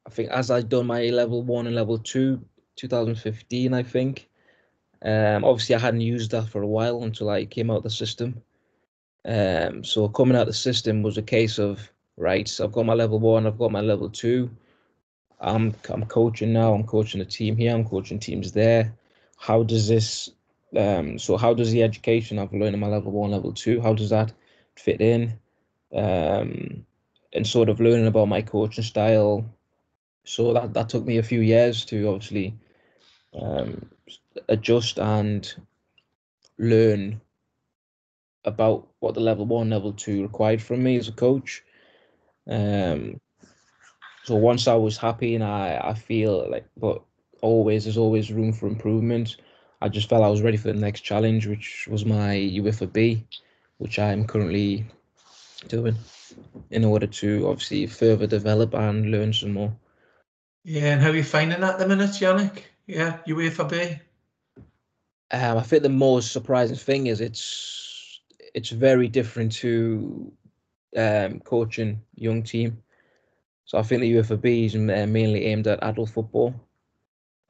I 0.07 0.09
think 0.09 0.29
as 0.29 0.51
I've 0.51 0.69
done 0.69 0.87
my 0.87 1.03
level 1.07 1.41
one 1.43 1.67
and 1.67 1.75
level 1.75 1.97
two, 1.97 2.43
2015, 2.77 3.73
I 3.73 3.83
think. 3.83 4.28
Um, 5.03 5.45
obviously 5.45 5.75
I 5.75 5.79
hadn't 5.79 6.01
used 6.01 6.31
that 6.31 6.49
for 6.49 6.61
a 6.61 6.67
while 6.67 7.03
until 7.03 7.29
I 7.29 7.45
came 7.45 7.69
out 7.71 7.77
of 7.77 7.83
the 7.83 7.89
system. 7.89 8.41
Um, 9.25 9.83
so 9.83 10.07
coming 10.09 10.35
out 10.35 10.41
of 10.41 10.47
the 10.47 10.53
system 10.53 11.03
was 11.03 11.17
a 11.17 11.21
case 11.21 11.57
of 11.57 11.91
right. 12.17 12.49
I've 12.61 12.71
got 12.71 12.85
my 12.85 12.93
level 12.93 13.19
one, 13.19 13.47
I've 13.47 13.57
got 13.57 13.71
my 13.71 13.81
level 13.81 14.09
two. 14.09 14.49
I'm 15.41 15.73
I'm 15.89 16.05
coaching 16.05 16.51
now. 16.51 16.73
I'm 16.73 16.83
coaching 16.83 17.21
a 17.21 17.25
team 17.25 17.55
here. 17.55 17.73
I'm 17.73 17.85
coaching 17.85 18.19
teams 18.19 18.51
there. 18.51 18.93
How 19.37 19.63
does 19.63 19.87
this 19.87 20.29
um, 20.77 21.17
so 21.17 21.37
how 21.37 21.53
does 21.53 21.71
the 21.71 21.83
education 21.83 22.37
I've 22.37 22.53
learned 22.53 22.75
in 22.75 22.79
my 22.79 22.87
level 22.87 23.11
one, 23.11 23.31
level 23.31 23.53
two, 23.53 23.81
how 23.81 23.93
does 23.93 24.09
that 24.09 24.31
fit 24.75 25.01
in? 25.01 25.39
Um, 25.93 26.85
and 27.33 27.45
sort 27.45 27.69
of 27.69 27.79
learning 27.79 28.07
about 28.07 28.27
my 28.27 28.41
coaching 28.41 28.83
style. 28.83 29.45
So 30.25 30.53
that, 30.53 30.73
that 30.73 30.89
took 30.89 31.05
me 31.05 31.17
a 31.17 31.23
few 31.23 31.41
years 31.41 31.85
to 31.85 32.07
obviously 32.07 32.55
um, 33.33 33.89
adjust 34.47 34.99
and 34.99 35.53
learn 36.57 37.21
about 38.45 38.87
what 38.99 39.13
the 39.13 39.19
level 39.19 39.45
one, 39.45 39.69
level 39.69 39.93
two 39.93 40.21
required 40.23 40.61
from 40.61 40.83
me 40.83 40.97
as 40.97 41.07
a 41.07 41.13
coach. 41.13 41.63
Um, 42.49 43.19
so 44.23 44.35
once 44.35 44.67
I 44.67 44.75
was 44.75 44.97
happy 44.97 45.35
and 45.35 45.43
I, 45.43 45.79
I 45.83 45.93
feel 45.93 46.49
like, 46.49 46.67
but 46.77 47.01
always, 47.41 47.83
there's 47.83 47.97
always 47.97 48.31
room 48.31 48.53
for 48.53 48.67
improvement. 48.67 49.37
I 49.81 49.89
just 49.89 50.09
felt 50.09 50.23
I 50.23 50.29
was 50.29 50.41
ready 50.41 50.57
for 50.57 50.71
the 50.71 50.79
next 50.79 51.01
challenge, 51.01 51.47
which 51.47 51.87
was 51.89 52.05
my 52.05 52.35
UEFA 52.35 52.91
B, 52.91 53.25
which 53.77 53.97
I'm 53.97 54.27
currently 54.27 54.85
doing 55.67 55.95
in 56.71 56.85
order 56.85 57.07
to 57.07 57.47
obviously 57.47 57.87
further 57.87 58.27
develop 58.27 58.73
and 58.73 59.11
learn 59.11 59.33
some 59.33 59.53
more. 59.53 59.75
Yeah, 60.63 60.93
and 60.93 61.01
how 61.01 61.09
are 61.09 61.15
you 61.15 61.23
finding 61.23 61.61
that 61.61 61.73
at 61.73 61.79
the 61.79 61.87
minute, 61.87 62.11
Yannick? 62.11 62.63
Yeah, 62.89 63.19
UEFA 63.27 63.69
B. 63.69 63.99
Um, 65.31 65.57
I 65.57 65.61
think 65.61 65.83
the 65.83 65.89
most 65.89 66.31
surprising 66.31 66.75
thing 66.75 67.07
is 67.07 67.21
it's 67.21 68.21
it's 68.55 68.71
very 68.71 69.07
different 69.07 69.51
to 69.61 70.33
um, 70.97 71.39
coaching 71.41 72.01
young 72.15 72.41
team. 72.41 72.81
So 73.65 73.77
I 73.77 73.83
think 73.83 74.01
the 74.01 74.11
UEFA 74.13 74.41
B 74.41 74.65
is 74.65 74.75
mainly 74.75 75.45
aimed 75.45 75.67
at 75.67 75.83
adult 75.83 76.09
football 76.09 76.55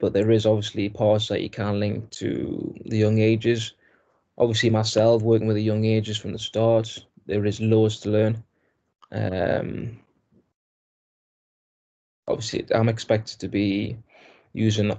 but 0.00 0.12
there 0.14 0.30
is 0.30 0.46
obviously 0.46 0.88
parts 0.88 1.28
that 1.28 1.42
you 1.42 1.50
can 1.50 1.78
link 1.78 2.10
to 2.10 2.74
the 2.86 2.98
young 2.98 3.18
ages. 3.18 3.74
Obviously, 4.38 4.70
myself 4.70 5.22
working 5.22 5.46
with 5.46 5.56
the 5.56 5.62
young 5.62 5.84
ages 5.84 6.16
from 6.16 6.32
the 6.32 6.38
start, 6.38 6.98
there 7.26 7.44
is 7.44 7.60
loads 7.60 8.00
to 8.00 8.10
learn. 8.10 8.42
Um, 9.12 10.00
obviously, 12.26 12.66
I'm 12.74 12.88
expected 12.88 13.38
to 13.40 13.48
be 13.48 13.98
using 14.54 14.98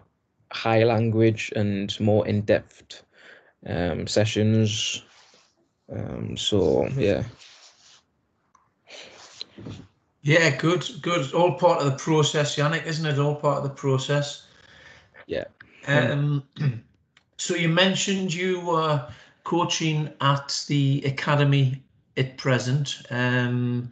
high 0.52 0.84
language 0.84 1.52
and 1.56 1.98
more 2.00 2.28
in 2.28 2.42
depth 2.42 3.04
um, 3.66 4.08
sessions. 4.08 5.04
Um, 5.92 6.38
so, 6.38 6.88
yeah. 6.98 7.24
Yeah, 10.24 10.56
good, 10.56 10.88
good. 11.02 11.34
All 11.34 11.54
part 11.54 11.80
of 11.80 11.86
the 11.86 11.98
process, 11.98 12.56
Yannick, 12.56 12.86
isn't 12.86 13.06
it? 13.06 13.20
All 13.20 13.36
part 13.36 13.58
of 13.58 13.64
the 13.64 13.70
process. 13.70 14.46
Yeah. 15.26 15.46
Um, 15.88 16.44
so 17.38 17.56
you 17.56 17.70
mentioned 17.70 18.34
you 18.34 18.60
were 18.62 19.08
coaching 19.44 20.14
at 20.22 20.64
the 20.68 21.02
academy 21.06 21.84
at 22.18 22.38
present, 22.38 23.02
um, 23.10 23.90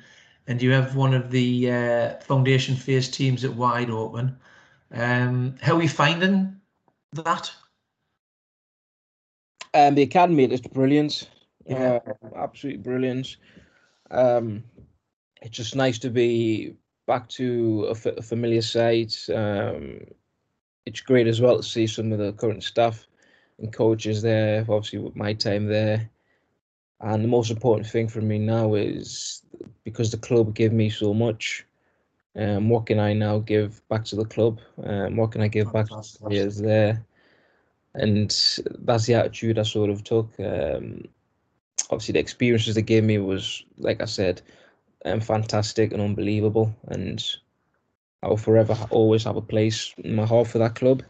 and 0.47 0.61
you 0.61 0.71
have 0.71 0.95
one 0.95 1.13
of 1.13 1.31
the 1.31 1.71
uh, 1.71 2.15
foundation 2.19 2.75
phase 2.75 3.09
teams 3.09 3.43
at 3.43 3.53
Wide 3.53 3.89
Open. 3.89 4.37
Um, 4.91 5.55
how 5.61 5.77
are 5.77 5.81
you 5.81 5.89
finding 5.89 6.59
that? 7.13 7.51
Um, 9.73 9.95
the 9.95 10.03
academy 10.03 10.45
is 10.45 10.61
brilliant. 10.61 11.29
Yeah. 11.67 11.99
Uh, 12.05 12.29
absolutely 12.35 12.81
brilliant. 12.81 13.37
Um, 14.11 14.63
it's 15.41 15.55
just 15.55 15.75
nice 15.75 15.99
to 15.99 16.09
be 16.09 16.75
back 17.05 17.29
to 17.29 17.85
a, 17.87 17.91
f- 17.91 18.05
a 18.17 18.21
familiar 18.21 18.61
site. 18.61 19.15
Um, 19.33 20.01
it's 20.85 21.01
great 21.01 21.27
as 21.27 21.39
well 21.39 21.57
to 21.57 21.63
see 21.63 21.85
some 21.85 22.11
of 22.11 22.19
the 22.19 22.33
current 22.33 22.63
staff 22.63 23.05
and 23.59 23.71
coaches 23.71 24.21
there. 24.21 24.61
Obviously, 24.61 24.99
with 24.99 25.15
my 25.15 25.33
time 25.33 25.67
there, 25.67 26.09
and 27.01 27.23
the 27.23 27.27
most 27.27 27.51
important 27.51 27.87
thing 27.87 28.07
for 28.07 28.21
me 28.21 28.39
now 28.39 28.73
is 28.73 29.43
because 29.83 30.11
the 30.11 30.17
club 30.17 30.55
gave 30.55 30.73
me 30.73 30.89
so 30.89 31.13
much. 31.13 31.65
Um, 32.39 32.69
what 32.69 32.85
can 32.85 32.99
I 32.99 33.11
now 33.13 33.39
give 33.39 33.85
back 33.89 34.05
to 34.05 34.15
the 34.15 34.23
club? 34.23 34.59
Um, 34.83 35.17
what 35.17 35.33
can 35.33 35.41
I 35.41 35.49
give 35.49 35.73
back 35.73 35.87
to 35.87 35.95
the 35.95 36.19
players 36.19 36.57
there? 36.57 37.05
And 37.95 38.29
that's 38.79 39.05
the 39.07 39.15
attitude 39.15 39.59
I 39.59 39.63
sort 39.63 39.89
of 39.89 40.03
took. 40.03 40.29
Um, 40.39 41.09
obviously 41.89 42.13
the 42.13 42.19
experiences 42.19 42.75
they 42.75 42.81
gave 42.81 43.03
me 43.03 43.17
was, 43.17 43.63
like 43.77 44.01
I 44.01 44.05
said, 44.05 44.41
um, 45.05 45.19
fantastic 45.19 45.91
and 45.91 46.01
unbelievable. 46.01 46.73
And 46.87 47.23
I'll 48.23 48.37
forever 48.37 48.77
always 48.89 49.23
have 49.25 49.35
a 49.35 49.41
place 49.41 49.93
in 49.97 50.15
my 50.15 50.25
heart 50.25 50.47
for 50.47 50.59
that 50.59 50.75
club. 50.75 51.03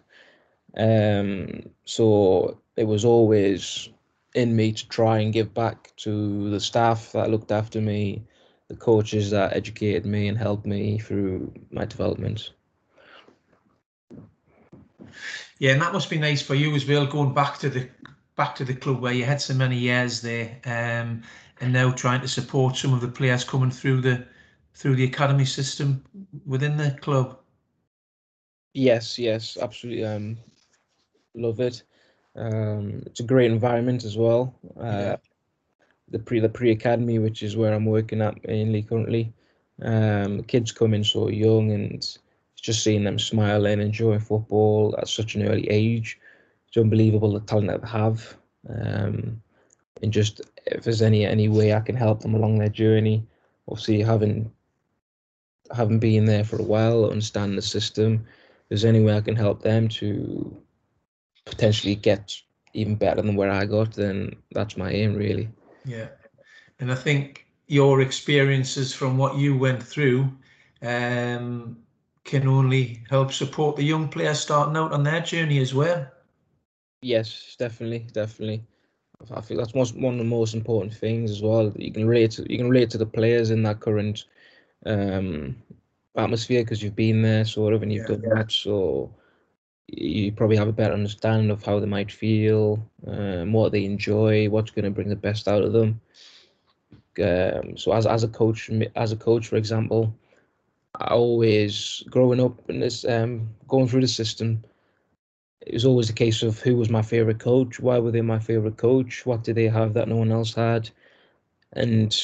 Um, 0.78 1.70
so 1.86 2.60
it 2.76 2.86
was 2.86 3.06
always 3.06 3.90
in 4.36 4.56
me 4.56 4.72
to 4.72 4.88
try 4.90 5.20
and 5.20 5.34
give 5.34 5.54
back 5.54 5.92
to 5.98 6.50
the 6.50 6.60
staff 6.60 7.12
that 7.12 7.30
looked 7.30 7.52
after 7.52 7.82
me, 7.82 8.24
the 8.70 8.76
coaches 8.76 9.32
that 9.32 9.56
educated 9.56 10.06
me 10.06 10.28
and 10.28 10.38
helped 10.38 10.66
me 10.66 11.00
through 11.00 11.52
my 11.72 11.86
development. 11.86 12.52
Yeah, 15.58 15.74
and 15.74 15.82
that 15.82 15.92
must 15.92 16.10
be 16.10 16.18
nice 16.18 16.42
for 16.42 16.56
you 16.56 16.74
as 16.76 16.88
well, 16.88 17.06
going 17.06 17.34
back 17.34 17.58
to 17.60 17.70
the 17.70 17.90
back 18.36 18.56
to 18.56 18.64
the 18.64 18.76
club 18.76 19.02
where 19.02 19.12
you 19.12 19.26
had 19.26 19.42
so 19.42 19.54
many 19.54 19.78
years 19.78 20.22
there, 20.22 20.58
um, 20.66 21.24
and 21.60 21.74
now 21.74 21.92
trying 21.92 22.22
to 22.22 22.28
support 22.28 22.78
some 22.78 22.94
of 22.94 23.02
the 23.02 23.08
players 23.08 23.44
coming 23.44 23.72
through 23.72 24.02
the 24.02 24.26
through 24.76 24.96
the 24.96 25.04
academy 25.04 25.46
system 25.46 26.06
within 26.46 26.78
the 26.78 26.92
club. 27.02 27.40
Yes, 28.74 29.18
yes, 29.18 29.58
absolutely. 29.60 30.06
Um, 30.06 30.38
love 31.34 31.60
it. 31.60 31.84
Um, 32.36 33.04
it's 33.08 33.20
a 33.20 33.24
great 33.24 33.52
environment 33.52 34.06
as 34.06 34.16
well. 34.16 34.56
Uh, 34.80 34.84
Yeah. 34.86 35.16
The 36.12 36.20
pre 36.20 36.40
the 36.40 36.50
pre 36.50 36.72
academy, 36.72 37.20
which 37.20 37.44
is 37.44 37.56
where 37.56 37.74
I'm 37.74 37.86
working 37.86 38.22
at 38.22 38.48
mainly 38.48 38.82
currently. 38.84 39.34
Um, 39.82 40.44
kids 40.44 40.72
come 40.72 40.94
in 40.94 41.04
so 41.04 41.30
young, 41.30 41.72
and 41.72 42.06
just 42.56 42.84
seeing 42.84 43.04
them 43.04 43.20
smiling, 43.20 43.80
enjoying 43.80 44.20
football 44.20 44.96
at 44.98 45.08
such 45.08 45.36
an 45.36 45.48
early 45.48 45.70
age. 45.70 46.20
It's 46.68 46.78
unbelievable 46.78 47.34
the 47.34 47.40
talent 47.42 47.68
that 47.68 47.82
they 47.82 47.88
have. 47.88 48.38
Um, 48.70 49.42
and 50.02 50.14
just 50.14 50.42
if 50.66 50.84
there's 50.84 51.02
any 51.02 51.26
any 51.26 51.48
way 51.48 51.74
I 51.74 51.80
can 51.80 51.96
help 51.96 52.22
them 52.22 52.36
along 52.36 52.60
their 52.60 52.70
journey, 52.70 53.26
obviously 53.68 54.02
having 54.02 54.52
having 55.76 56.00
been 56.00 56.26
there 56.26 56.44
for 56.44 56.60
a 56.60 56.64
while, 56.64 57.06
understand 57.06 57.58
the 57.58 57.62
system, 57.62 58.26
there's 58.70 58.86
any 58.86 59.02
way 59.02 59.16
I 59.16 59.22
can 59.22 59.36
help 59.36 59.62
them 59.62 59.88
to 59.90 60.58
potentially 61.46 61.96
get 61.96 62.36
even 62.74 62.96
better 62.96 63.22
than 63.22 63.36
where 63.36 63.52
I 63.52 63.66
got, 63.66 63.94
then 63.94 64.36
that's 64.52 64.78
my 64.78 64.92
aim 64.92 65.16
really. 65.16 65.50
Yeah, 65.90 66.12
and 66.80 66.92
I 66.92 66.96
think 66.96 67.48
your 67.68 68.02
experiences 68.02 68.94
from 68.94 69.18
what 69.18 69.38
you 69.38 69.58
went 69.58 69.84
through 69.84 70.38
um, 70.82 71.84
can 72.24 72.48
only 72.48 73.04
help 73.10 73.32
support 73.34 73.76
the 73.78 73.84
young 73.84 74.10
players 74.10 74.40
starting 74.40 74.78
out 74.78 74.94
on 74.94 75.04
their 75.04 75.22
journey 75.22 75.60
as 75.60 75.74
well. 75.74 76.12
Yes, 77.02 77.56
definitely, 77.60 78.08
definitely. 78.14 78.66
I 79.32 79.42
think 79.42 79.60
that's 79.60 79.76
most, 79.76 79.96
one 79.96 80.14
of 80.16 80.20
the 80.20 80.24
most 80.26 80.54
important 80.56 80.94
things 80.94 81.32
as 81.32 81.42
well. 81.42 81.72
You 81.76 81.92
can 81.92 82.08
relate 82.08 82.32
to, 82.32 82.52
you 82.52 82.58
can 82.58 82.70
relate 82.70 82.90
to 82.92 82.98
the 82.98 83.06
players 83.06 83.52
in 83.52 83.64
that 83.64 83.80
current 83.82 84.26
um, 84.86 85.56
atmosphere 86.16 86.64
because 86.64 86.84
you've 86.84 86.96
been 86.96 87.22
there 87.22 87.46
sort 87.46 87.74
of 87.74 87.84
and 87.84 87.92
you've 87.94 88.06
Yeah. 88.06 88.06
done 88.06 88.22
that. 88.34 88.52
So 88.52 89.14
you 89.98 90.32
probably 90.32 90.58
have 90.58 90.68
a 90.68 90.74
better 90.74 90.94
understanding 90.94 91.52
of 91.52 91.64
how 91.64 91.80
they 91.80 91.86
might 91.86 92.12
feel, 92.12 92.86
um, 93.08 93.54
what 93.54 93.72
they 93.72 93.86
enjoy, 93.86 94.50
what's 94.50 94.72
going 94.72 94.86
to 94.86 94.92
bring 94.92 95.10
the 95.10 95.16
best 95.16 95.48
out 95.48 95.64
of 95.64 95.74
them. 95.74 96.02
Um, 97.22 97.78
so 97.78 97.92
as 97.94 98.06
as 98.06 98.24
a 98.24 98.28
coach, 98.28 98.70
as 98.96 99.12
a 99.12 99.18
coach, 99.18 99.48
for 99.48 99.58
example, 99.58 100.14
I 100.96 101.14
always 101.14 102.04
growing 102.10 102.40
up 102.40 102.70
in 102.70 102.80
this 102.80 103.06
um, 103.06 103.50
going 103.68 103.88
through 103.88 104.02
the 104.02 104.08
system 104.08 104.64
it 105.70 105.74
was 105.74 105.86
always 105.86 106.10
a 106.10 106.14
case 106.14 106.42
of 106.42 106.60
who 106.60 106.76
was 106.76 106.90
my 106.90 107.02
favorite 107.02 107.40
coach, 107.40 107.80
why 107.80 108.00
were 108.00 108.12
they 108.12 108.22
my 108.22 108.40
favorite 108.40 108.78
coach, 108.78 109.26
what 109.26 109.44
did 109.44 109.56
they 109.56 109.68
have 109.68 109.94
that 109.94 110.08
no 110.08 110.16
one 110.16 110.32
else 110.32 110.54
had, 110.54 110.90
and 111.74 112.16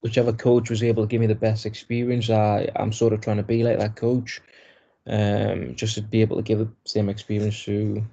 whichever 0.00 0.32
coach 0.32 0.70
was 0.70 0.82
able 0.82 1.02
to 1.02 1.08
give 1.08 1.20
me 1.20 1.26
the 1.26 1.34
best 1.34 1.66
experience, 1.66 2.30
I 2.30 2.70
I'm 2.76 2.92
sort 2.92 3.12
of 3.12 3.20
trying 3.20 3.38
to 3.38 3.42
be 3.42 3.62
like 3.64 3.78
that 3.78 3.96
coach, 3.96 4.40
um, 5.06 5.74
just 5.74 5.94
to 5.96 6.02
be 6.02 6.20
able 6.20 6.36
to 6.36 6.42
give 6.42 6.58
the 6.58 6.70
same 6.84 7.08
experience 7.08 7.64
to 7.64 8.04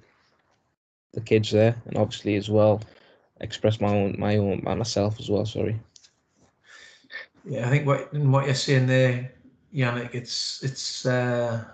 the 1.14 1.20
kids 1.20 1.50
there, 1.50 1.76
and 1.86 1.96
obviously 1.96 2.36
as 2.36 2.48
well 2.48 2.80
express 3.40 3.80
my 3.80 3.88
own 3.88 4.14
my 4.18 4.36
own 4.36 4.62
myself 4.64 5.18
as 5.20 5.28
well. 5.28 5.44
Sorry. 5.44 5.78
Yeah, 7.44 7.66
I 7.66 7.70
think 7.70 7.86
what 7.86 8.08
in 8.12 8.30
what 8.30 8.46
you're 8.46 8.54
saying 8.54 8.86
there, 8.86 9.32
Yannick, 9.74 10.14
it's 10.14 10.62
it's 10.62 11.06
uh, 11.06 11.64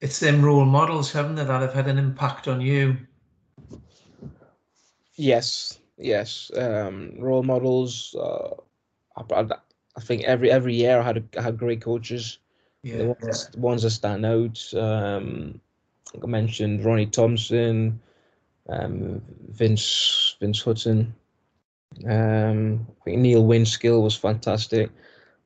it's 0.00 0.18
them 0.18 0.44
role 0.44 0.64
models, 0.64 1.12
haven't 1.12 1.36
they, 1.36 1.44
that 1.44 1.60
have 1.62 1.74
had 1.74 1.88
an 1.88 1.98
impact 1.98 2.48
on 2.48 2.60
you. 2.60 2.96
Yes, 5.16 5.78
yes. 5.98 6.50
Um, 6.56 7.12
role 7.18 7.42
models. 7.42 8.14
Uh, 8.18 8.54
I, 9.16 9.42
I, 9.42 9.46
I 9.96 10.00
think 10.00 10.22
every 10.24 10.50
every 10.50 10.74
year 10.74 10.98
I 11.00 11.02
had 11.02 11.18
a, 11.18 11.38
I 11.38 11.42
had 11.42 11.58
great 11.58 11.82
coaches. 11.82 12.38
The 12.90 13.04
Yeah, 13.04 13.06
ones, 13.06 13.48
the 13.52 13.60
ones 13.60 13.82
that 13.82 13.90
stand 13.90 14.24
out. 14.24 14.58
Um, 14.74 15.60
I 16.22 16.26
mentioned 16.26 16.84
Ronnie 16.84 17.06
Thompson, 17.06 18.00
um, 18.68 19.22
Vince 19.50 20.36
Vince 20.40 20.62
Hutton. 20.62 21.14
Um, 22.08 22.86
I 23.00 23.04
think 23.04 23.18
Neil 23.18 23.44
Winskill 23.44 24.02
was 24.02 24.16
fantastic. 24.16 24.90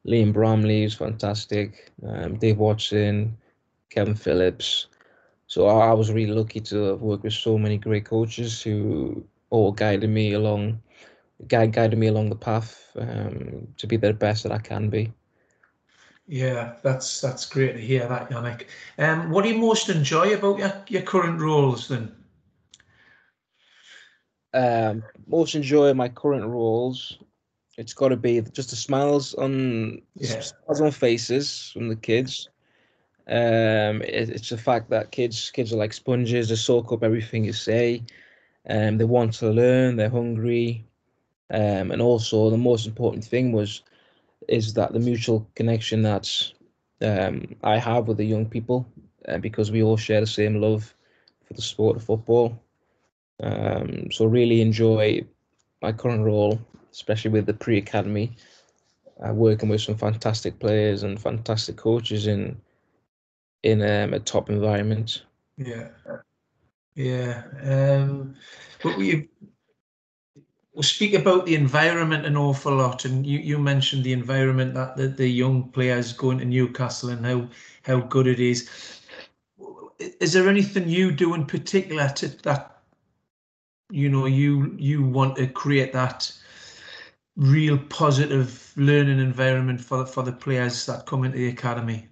Liam 0.06 0.32
Bromley 0.32 0.82
was 0.84 0.94
fantastic. 0.94 1.92
Um, 2.06 2.36
Dave 2.38 2.58
Watson, 2.58 3.36
Kevin 3.90 4.14
Phillips. 4.14 4.86
So 5.46 5.66
I, 5.66 5.88
I 5.88 5.92
was 5.94 6.12
really 6.12 6.32
lucky 6.32 6.60
to 6.60 6.76
have 6.90 7.02
worked 7.02 7.24
with 7.24 7.32
so 7.34 7.58
many 7.58 7.78
great 7.78 8.04
coaches 8.04 8.62
who 8.62 9.24
all 9.50 9.72
guided 9.72 10.10
me 10.10 10.32
along, 10.32 10.80
guide, 11.48 11.72
guided 11.72 11.98
me 11.98 12.06
along 12.08 12.30
the 12.30 12.36
path 12.36 12.92
um, 12.98 13.68
to 13.78 13.86
be 13.86 13.96
the 13.96 14.12
best 14.12 14.44
that 14.44 14.52
I 14.52 14.58
can 14.58 14.88
be. 14.90 15.12
Yeah, 16.26 16.74
that's 16.82 17.20
that's 17.20 17.46
great 17.46 17.72
to 17.74 17.80
hear 17.80 18.06
that, 18.08 18.30
Yannick. 18.30 18.66
Um, 18.98 19.30
what 19.30 19.42
do 19.42 19.50
you 19.50 19.58
most 19.58 19.88
enjoy 19.88 20.34
about 20.34 20.58
your, 20.58 20.72
your 20.88 21.02
current 21.02 21.40
roles 21.40 21.88
then? 21.88 22.14
Um, 24.54 25.02
most 25.26 25.54
enjoy 25.54 25.92
my 25.94 26.08
current 26.08 26.46
roles. 26.46 27.18
It's 27.76 27.92
got 27.94 28.08
to 28.08 28.16
be 28.16 28.40
just 28.40 28.70
the 28.70 28.76
smiles 28.76 29.34
on 29.34 30.02
Yeah. 30.16 30.44
smiles 30.44 30.80
on 30.80 30.90
faces 30.90 31.70
from 31.72 31.88
the 31.88 31.96
kids. 31.96 32.48
Um, 33.28 34.02
it, 34.02 34.30
it's 34.30 34.48
the 34.50 34.56
fact 34.56 34.90
that 34.90 35.10
kids 35.10 35.50
kids 35.50 35.72
are 35.72 35.76
like 35.76 35.92
sponges. 35.92 36.48
They 36.48 36.56
soak 36.56 36.92
up 36.92 37.02
everything 37.02 37.44
you 37.44 37.52
say. 37.52 38.04
Um, 38.68 38.98
they 38.98 39.04
want 39.04 39.34
to 39.34 39.50
learn. 39.50 39.96
They're 39.96 40.08
hungry. 40.08 40.86
Um, 41.50 41.92
and 41.92 42.00
also 42.02 42.50
the 42.50 42.56
most 42.58 42.86
important 42.86 43.24
thing 43.24 43.52
was 43.52 43.82
is 44.48 44.74
that 44.74 44.92
the 44.92 44.98
mutual 44.98 45.48
connection 45.54 46.02
that 46.02 46.30
um, 47.02 47.54
I 47.62 47.78
have 47.78 48.08
with 48.08 48.16
the 48.16 48.24
young 48.24 48.46
people, 48.46 48.86
uh, 49.28 49.38
because 49.38 49.70
we 49.70 49.82
all 49.82 49.96
share 49.96 50.20
the 50.20 50.26
same 50.26 50.60
love 50.60 50.94
for 51.44 51.54
the 51.54 51.62
sport 51.62 51.96
of 51.96 52.04
football. 52.04 52.58
Um, 53.42 54.10
so 54.10 54.24
really 54.26 54.60
enjoy 54.60 55.24
my 55.82 55.92
current 55.92 56.24
role, 56.24 56.58
especially 56.92 57.30
with 57.30 57.46
the 57.46 57.54
pre-academy, 57.54 58.32
uh, 59.26 59.32
working 59.32 59.68
with 59.68 59.80
some 59.80 59.96
fantastic 59.96 60.58
players 60.58 61.02
and 61.02 61.20
fantastic 61.20 61.76
coaches 61.76 62.26
in 62.26 62.56
in 63.62 63.82
um, 63.82 64.14
a 64.14 64.20
top 64.20 64.48
environment. 64.48 65.24
Yeah, 65.56 65.88
yeah. 66.94 67.42
Um, 67.62 68.36
but 68.82 68.96
we 68.96 69.28
we'll 70.76 70.82
speak 70.82 71.14
about 71.14 71.46
the 71.46 71.54
environment 71.54 72.26
an 72.26 72.36
awful 72.36 72.76
lot, 72.76 73.06
and 73.06 73.26
you 73.26 73.38
you 73.38 73.58
mentioned 73.58 74.04
the 74.04 74.12
environment 74.12 74.74
that 74.74 74.96
the, 74.96 75.08
the 75.08 75.26
young 75.26 75.70
players 75.70 76.12
going 76.12 76.38
to 76.38 76.44
Newcastle 76.44 77.08
and 77.08 77.24
how 77.24 77.48
how 77.82 78.00
good 78.00 78.26
it 78.26 78.38
is. 78.38 78.68
Is 79.98 80.34
there 80.34 80.48
anything 80.48 80.88
you 80.88 81.10
do 81.10 81.32
in 81.34 81.46
particular 81.46 82.10
to 82.16 82.28
that? 82.42 82.82
You 83.90 84.10
know, 84.10 84.26
you 84.26 84.76
you 84.78 85.02
want 85.02 85.36
to 85.36 85.46
create 85.46 85.94
that 85.94 86.30
real 87.36 87.78
positive 87.78 88.72
learning 88.76 89.18
environment 89.18 89.80
for 89.80 90.04
for 90.04 90.22
the 90.22 90.32
players 90.32 90.84
that 90.86 91.06
come 91.06 91.24
into 91.24 91.38
the 91.38 91.48
academy. 91.48 92.08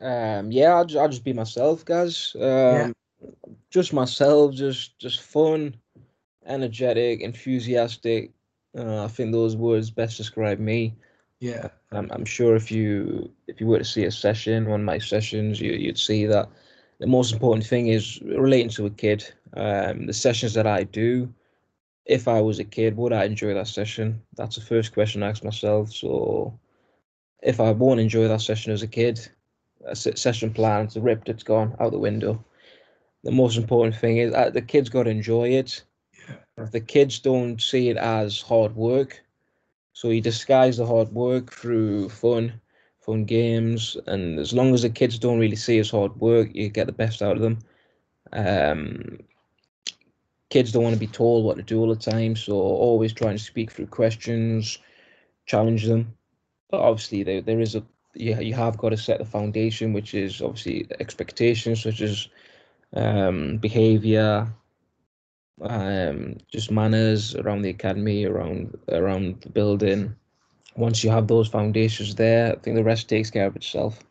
Um, 0.00 0.50
yeah, 0.50 0.74
I'll, 0.74 0.84
ju- 0.84 0.98
I'll 0.98 1.08
just 1.08 1.22
be 1.22 1.32
myself, 1.32 1.84
guys. 1.84 2.34
Um, 2.40 2.92
just 3.70 3.92
myself, 3.92 4.52
just 4.54 4.98
just 4.98 5.20
fun, 5.20 5.76
energetic, 6.46 7.20
enthusiastic. 7.20 8.32
Uh, 8.76 9.04
I 9.04 9.08
think 9.08 9.32
those 9.32 9.56
words 9.56 9.90
best 9.90 10.16
describe 10.16 10.58
me. 10.58 10.94
Yeah, 11.40 11.68
I'm, 11.92 12.10
I'm 12.12 12.24
sure 12.24 12.56
if 12.56 12.70
you 12.70 13.30
if 13.46 13.60
you 13.60 13.66
were 13.66 13.78
to 13.78 13.84
see 13.84 14.04
a 14.04 14.10
session, 14.10 14.68
one 14.68 14.80
of 14.80 14.86
my 14.86 14.98
sessions, 14.98 15.60
you, 15.60 15.72
you'd 15.72 15.98
see 15.98 16.26
that 16.26 16.48
the 17.00 17.06
most 17.06 17.32
important 17.32 17.66
thing 17.66 17.88
is 17.88 18.20
relating 18.22 18.70
to 18.70 18.86
a 18.86 18.90
kid. 18.90 19.24
Um, 19.54 20.06
the 20.06 20.12
sessions 20.12 20.54
that 20.54 20.66
I 20.66 20.84
do, 20.84 21.32
if 22.06 22.28
I 22.28 22.40
was 22.40 22.58
a 22.58 22.64
kid, 22.64 22.96
would 22.96 23.12
I 23.12 23.24
enjoy 23.24 23.54
that 23.54 23.68
session? 23.68 24.22
That's 24.36 24.56
the 24.56 24.62
first 24.62 24.94
question 24.94 25.22
I 25.22 25.28
ask 25.28 25.44
myself. 25.44 25.92
So 25.92 26.58
if 27.42 27.60
I 27.60 27.70
won't 27.72 28.00
enjoy 28.00 28.28
that 28.28 28.40
session 28.40 28.72
as 28.72 28.82
a 28.82 28.86
kid, 28.86 29.28
a 29.84 29.96
session 29.96 30.52
plan, 30.52 30.84
it's 30.84 30.96
ripped, 30.96 31.28
it's 31.28 31.42
gone 31.42 31.76
out 31.80 31.92
the 31.92 31.98
window. 31.98 32.42
The 33.24 33.32
most 33.32 33.56
important 33.56 33.96
thing 33.96 34.18
is 34.18 34.32
uh, 34.32 34.50
the 34.50 34.62
kid's 34.62 34.88
got 34.88 35.04
to 35.04 35.10
enjoy 35.10 35.48
it. 35.50 35.82
The 36.56 36.80
kids 36.80 37.18
don't 37.18 37.60
see 37.60 37.88
it 37.88 37.96
as 37.96 38.40
hard 38.40 38.76
work. 38.76 39.22
So 39.94 40.10
you 40.10 40.20
disguise 40.20 40.76
the 40.76 40.86
hard 40.86 41.12
work 41.12 41.52
through 41.52 42.08
fun, 42.10 42.60
fun 43.00 43.24
games, 43.24 43.96
and 44.06 44.38
as 44.38 44.52
long 44.52 44.74
as 44.74 44.82
the 44.82 44.90
kids 44.90 45.18
don't 45.18 45.38
really 45.38 45.56
see 45.56 45.78
as 45.78 45.90
hard 45.90 46.14
work, 46.16 46.54
you 46.54 46.68
get 46.68 46.86
the 46.86 46.92
best 46.92 47.22
out 47.22 47.36
of 47.36 47.42
them. 47.42 47.58
Um, 48.32 49.18
kids 50.50 50.72
don't 50.72 50.82
want 50.82 50.94
to 50.94 51.00
be 51.00 51.06
told 51.06 51.44
what 51.44 51.56
to 51.56 51.62
do 51.62 51.80
all 51.80 51.88
the 51.88 51.96
time, 51.96 52.36
so 52.36 52.54
always 52.54 53.12
trying 53.12 53.36
to 53.36 53.42
speak 53.42 53.70
through 53.70 53.86
questions, 53.86 54.78
challenge 55.46 55.86
them. 55.86 56.14
But 56.70 56.80
obviously, 56.80 57.22
there 57.22 57.40
there 57.40 57.60
is 57.60 57.74
a 57.74 57.82
you 58.14 58.38
you 58.40 58.54
have 58.54 58.78
got 58.78 58.90
to 58.90 58.96
set 58.96 59.18
the 59.18 59.24
foundation, 59.24 59.92
which 59.92 60.14
is 60.14 60.42
obviously 60.42 60.86
expectations, 61.00 61.82
such 61.82 62.00
as 62.00 62.28
um, 62.94 63.56
behavior, 63.58 64.52
um, 65.60 66.38
just 66.50 66.70
manners 66.70 67.34
around 67.34 67.62
the 67.62 67.70
academy, 67.70 68.24
around 68.24 68.76
around 68.88 69.40
the 69.42 69.50
building. 69.50 70.14
Once 70.76 71.04
you 71.04 71.10
have 71.10 71.28
those 71.28 71.48
foundations 71.48 72.14
there, 72.14 72.52
I 72.52 72.56
think 72.56 72.76
the 72.76 72.84
rest 72.84 73.08
takes 73.08 73.30
care 73.30 73.46
of 73.46 73.56
itself. 73.56 74.02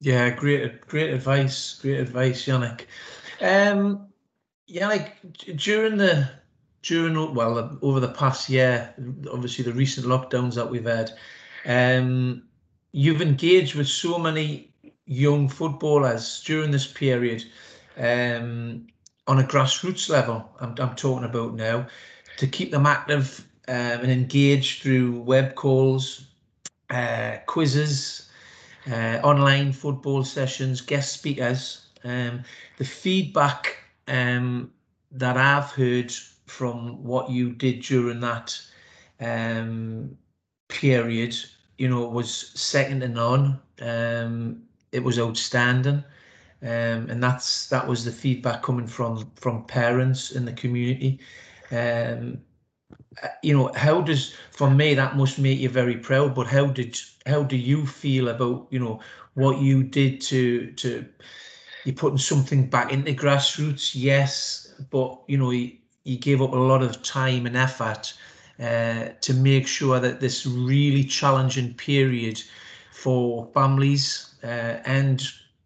Yeah, 0.00 0.30
great, 0.30 0.80
great 0.82 1.10
advice, 1.10 1.78
great 1.80 2.00
advice, 2.00 2.46
Yannick. 2.46 2.86
Um, 3.40 4.06
Yannick, 4.68 5.12
during 5.56 5.96
the 5.98 6.28
during 6.82 7.34
well 7.34 7.78
over 7.82 8.00
the 8.00 8.08
past 8.08 8.48
year, 8.48 8.94
obviously 9.32 9.64
the 9.64 9.72
recent 9.72 10.06
lockdowns 10.06 10.54
that 10.54 10.70
we've 10.70 10.84
had, 10.84 11.12
um, 11.66 12.42
you've 12.92 13.22
engaged 13.22 13.74
with 13.74 13.88
so 13.88 14.18
many 14.18 14.74
young 15.06 15.48
footballers 15.48 16.42
during 16.44 16.70
this 16.70 16.86
period 16.86 17.44
um, 17.96 18.86
on 19.26 19.38
a 19.38 19.44
grassroots 19.44 20.08
level. 20.08 20.48
I'm, 20.60 20.74
I'm 20.78 20.94
talking 20.94 21.24
about 21.24 21.54
now 21.54 21.86
to 22.36 22.46
keep 22.46 22.70
them 22.70 22.86
active 22.86 23.46
um, 23.68 23.74
and 23.76 24.10
engaged 24.10 24.82
through 24.82 25.20
web 25.20 25.54
calls, 25.54 26.26
uh, 26.90 27.38
quizzes, 27.46 28.30
uh, 28.90 29.20
online 29.22 29.72
football 29.72 30.24
sessions, 30.24 30.80
guest 30.80 31.12
speakers. 31.12 31.86
Um, 32.04 32.44
the 32.76 32.84
feedback 32.84 33.78
um, 34.08 34.70
that 35.12 35.36
I've 35.36 35.70
heard 35.70 36.12
from 36.46 37.02
what 37.02 37.30
you 37.30 37.52
did 37.52 37.80
during 37.80 38.20
that 38.20 38.60
um, 39.20 40.16
period, 40.68 41.34
you 41.78 41.88
know, 41.88 42.06
was 42.06 42.50
second 42.54 43.00
to 43.00 43.08
none. 43.08 43.60
Um, 43.80 44.62
it 44.92 45.02
was 45.02 45.18
outstanding. 45.18 46.04
Um, 46.64 47.10
and 47.10 47.22
that's 47.22 47.68
that 47.68 47.86
was 47.86 48.04
the 48.04 48.12
feedback 48.12 48.62
coming 48.62 48.86
from 48.86 49.30
from 49.36 49.64
parents 49.66 50.32
in 50.32 50.46
the 50.46 50.52
community. 50.52 51.20
Um, 51.70 52.40
uh, 53.22 53.28
you 53.42 53.56
know, 53.56 53.70
how 53.74 54.00
does 54.00 54.34
for 54.50 54.70
me 54.70 54.94
that 54.94 55.16
must 55.16 55.38
make 55.38 55.58
you 55.58 55.68
very 55.68 55.96
proud. 55.96 56.34
But 56.34 56.46
how 56.46 56.66
did 56.66 56.98
how 57.26 57.42
do 57.42 57.56
you 57.56 57.86
feel 57.86 58.28
about 58.28 58.66
you 58.70 58.78
know 58.78 59.00
what 59.34 59.58
you 59.60 59.82
did 59.84 60.20
to 60.22 60.72
to 60.72 61.06
you 61.84 61.92
putting 61.92 62.18
something 62.18 62.68
back 62.70 62.92
into 62.92 63.12
grassroots? 63.12 63.92
Yes, 63.94 64.74
but 64.90 65.20
you 65.28 65.36
know 65.36 65.50
you, 65.50 65.72
you 66.04 66.16
gave 66.18 66.40
up 66.40 66.52
a 66.52 66.56
lot 66.56 66.82
of 66.82 67.02
time 67.02 67.46
and 67.46 67.56
effort 67.56 68.14
uh, 68.60 69.08
to 69.20 69.34
make 69.34 69.66
sure 69.66 70.00
that 70.00 70.20
this 70.20 70.46
really 70.46 71.04
challenging 71.04 71.74
period 71.74 72.42
for 72.90 73.50
families 73.52 74.34
uh, 74.42 74.80
and 74.86 75.22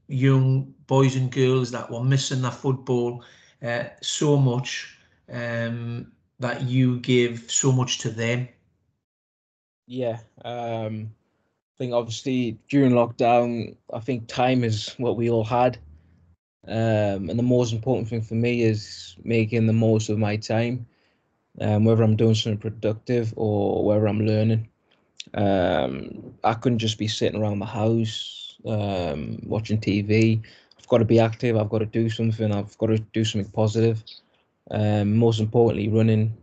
young 0.08 0.74
boys 0.86 1.16
and 1.16 1.30
girls 1.30 1.70
that 1.70 1.90
were 1.90 2.02
missing 2.02 2.42
their 2.42 2.50
football 2.50 3.22
uh, 3.62 3.84
so 4.00 4.36
much 4.36 4.98
um, 5.30 6.10
that 6.40 6.62
you 6.62 6.98
give 7.00 7.50
so 7.50 7.70
much 7.70 7.98
to 7.98 8.10
them? 8.10 8.48
Yeah, 9.86 10.18
um, 10.44 11.10
I 11.74 11.78
think 11.78 11.92
obviously 11.92 12.58
during 12.68 12.92
lockdown, 12.92 13.76
I 13.92 14.00
think 14.00 14.26
time 14.26 14.64
is 14.64 14.94
what 14.98 15.16
we 15.16 15.30
all 15.30 15.44
had. 15.44 15.78
Um, 16.66 17.30
and 17.30 17.38
the 17.38 17.42
most 17.42 17.72
important 17.72 18.08
thing 18.08 18.20
for 18.20 18.34
me 18.34 18.62
is 18.62 19.16
making 19.24 19.66
the 19.66 19.72
most 19.72 20.08
of 20.10 20.18
my 20.18 20.36
time, 20.36 20.86
um, 21.60 21.84
whether 21.84 22.02
I'm 22.02 22.16
doing 22.16 22.34
something 22.34 22.58
productive 22.58 23.32
or 23.36 23.84
whether 23.84 24.06
I'm 24.06 24.20
learning. 24.20 24.68
Um, 25.34 26.34
I 26.44 26.54
couldn't 26.54 26.78
just 26.78 26.98
be 26.98 27.08
sitting 27.08 27.40
around 27.40 27.58
the 27.58 27.66
house 27.66 28.37
um, 28.68 29.38
watching 29.44 29.80
TV. 29.80 30.40
I've 30.78 30.88
got 30.88 30.98
to 30.98 31.04
be 31.04 31.18
active. 31.18 31.56
I've 31.56 31.70
got 31.70 31.78
to 31.78 31.86
do 31.86 32.08
something. 32.08 32.52
I've 32.52 32.76
got 32.78 32.88
to 32.88 32.98
do 32.98 33.24
something 33.24 33.50
positive. 33.50 34.02
Um, 34.70 35.16
most 35.16 35.40
importantly, 35.40 35.88
running 35.88 36.36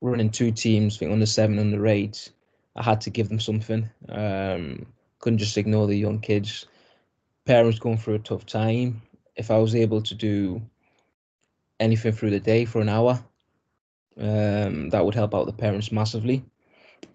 running 0.00 0.30
two 0.30 0.50
teams, 0.50 0.96
I 0.96 0.98
think 1.00 1.12
under 1.12 1.26
seven, 1.26 1.58
under 1.58 1.86
eight. 1.86 2.30
I 2.76 2.82
had 2.82 3.00
to 3.02 3.10
give 3.10 3.28
them 3.28 3.40
something. 3.40 3.88
Um, 4.08 4.86
couldn't 5.18 5.38
just 5.38 5.58
ignore 5.58 5.86
the 5.86 5.96
young 5.96 6.18
kids. 6.20 6.66
Parents 7.44 7.78
going 7.78 7.98
through 7.98 8.14
a 8.14 8.20
tough 8.20 8.46
time. 8.46 9.02
If 9.36 9.50
I 9.50 9.58
was 9.58 9.74
able 9.74 10.00
to 10.02 10.14
do 10.14 10.62
anything 11.78 12.12
through 12.12 12.30
the 12.30 12.40
day 12.40 12.64
for 12.64 12.80
an 12.80 12.88
hour, 12.88 13.22
um, 14.18 14.90
that 14.90 15.04
would 15.04 15.14
help 15.14 15.34
out 15.34 15.46
the 15.46 15.52
parents 15.52 15.92
massively. 15.92 16.42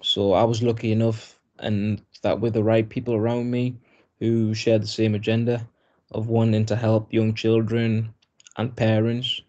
So 0.02 0.34
I 0.34 0.44
was 0.44 0.62
lucky 0.62 0.92
enough, 0.92 1.40
and 1.60 2.02
that 2.22 2.40
with 2.40 2.54
the 2.54 2.64
right 2.64 2.88
people 2.88 3.16
around 3.16 3.50
me 3.50 3.76
who 4.20 4.54
shared 4.54 4.84
the 4.84 4.88
same 4.88 5.16
agenda 5.16 5.68
of 6.12 6.30
wanting 6.30 6.66
to 6.66 6.76
help 6.76 7.12
young 7.12 7.34
children 7.34 8.14
and 8.58 8.76
parents, 8.76 9.42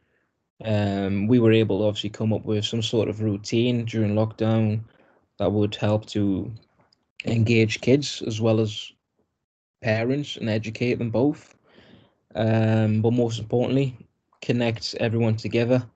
um, 0.65 1.27
we 1.27 1.39
were 1.39 1.53
able 1.53 1.81
to 1.81 1.85
obviously 1.85 2.11
come 2.11 2.33
up 2.33 2.45
with 2.45 2.65
some 2.65 2.83
sort 2.83 3.09
of 3.09 3.21
routine 3.21 3.85
during 3.85 4.15
lockdown 4.15 4.81
that 5.39 5.53
would 5.53 5.75
help 5.75 6.07
to 6.07 6.51
engage 7.25 7.81
kids 7.81 8.23
as 8.27 8.41
well 8.41 8.61
as 8.61 8.93
parents 9.83 10.37
and 10.37 10.49
educate 10.49 10.95
them 10.95 11.11
both. 11.11 11.57
Um, 12.35 13.03
but 13.03 13.13
most 13.13 13.39
importantly, 13.39 13.97
connect 14.43 14.95
everyone 15.01 15.37
together 15.37 15.87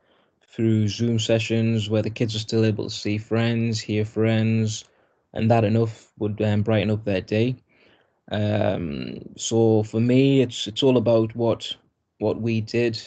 through 0.46 0.88
Zoom 0.88 1.18
sessions 1.18 1.88
where 1.88 2.02
the 2.02 2.10
kids 2.10 2.34
are 2.34 2.40
still 2.40 2.64
able 2.64 2.84
to 2.84 2.90
see 2.90 3.18
friends, 3.18 3.80
hear 3.80 4.04
friends, 4.04 4.84
and 5.32 5.50
that 5.50 5.64
enough 5.64 6.12
would 6.18 6.40
um, 6.42 6.62
brighten 6.62 6.90
up 6.90 7.04
their 7.04 7.20
day. 7.20 7.56
Um, 8.30 9.18
so 9.36 9.82
for 9.82 10.00
me, 10.00 10.40
it's 10.40 10.66
it's 10.66 10.82
all 10.82 10.96
about 10.96 11.34
what 11.34 11.74
what 12.18 12.40
we 12.40 12.60
did. 12.60 13.00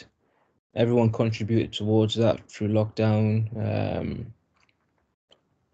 Everyone 0.74 1.10
contributed 1.12 1.72
towards 1.72 2.14
that 2.16 2.50
through 2.50 2.68
lockdown. 2.68 3.48
Um, 3.56 4.34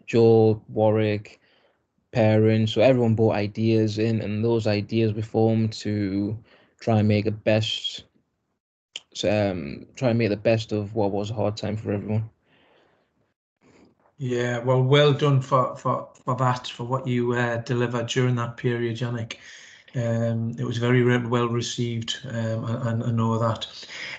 Joel, 0.06 0.62
Warwick, 0.68 1.40
parents, 2.12 2.72
so 2.72 2.80
everyone 2.80 3.14
brought 3.14 3.34
ideas 3.34 3.98
in, 3.98 4.20
and 4.20 4.44
those 4.44 4.66
ideas 4.66 5.14
we 5.14 5.22
formed 5.22 5.72
to 5.74 6.36
try 6.80 6.98
and 6.98 7.08
make 7.08 7.24
the 7.24 7.30
best 7.30 8.04
um, 9.24 9.86
try 9.96 10.10
and 10.10 10.18
make 10.18 10.30
the 10.30 10.36
best 10.36 10.72
of 10.72 10.94
what 10.94 11.10
was 11.10 11.30
a 11.30 11.34
hard 11.34 11.56
time 11.56 11.76
for 11.76 11.92
everyone. 11.92 12.28
Yeah, 14.22 14.58
well, 14.58 14.82
well 14.82 15.14
done 15.14 15.40
for 15.40 15.74
for 15.76 16.10
for 16.12 16.36
that 16.36 16.66
for 16.66 16.84
what 16.84 17.06
you 17.06 17.32
uh, 17.32 17.56
delivered 17.62 18.06
during 18.08 18.34
that 18.34 18.58
period, 18.58 18.98
Yannick. 18.98 19.36
Um, 19.94 20.54
it 20.58 20.64
was 20.64 20.76
very 20.76 21.02
well 21.26 21.48
received, 21.48 22.18
um, 22.28 22.64
and 22.66 23.02
I 23.02 23.10
know 23.12 23.38
that. 23.38 23.66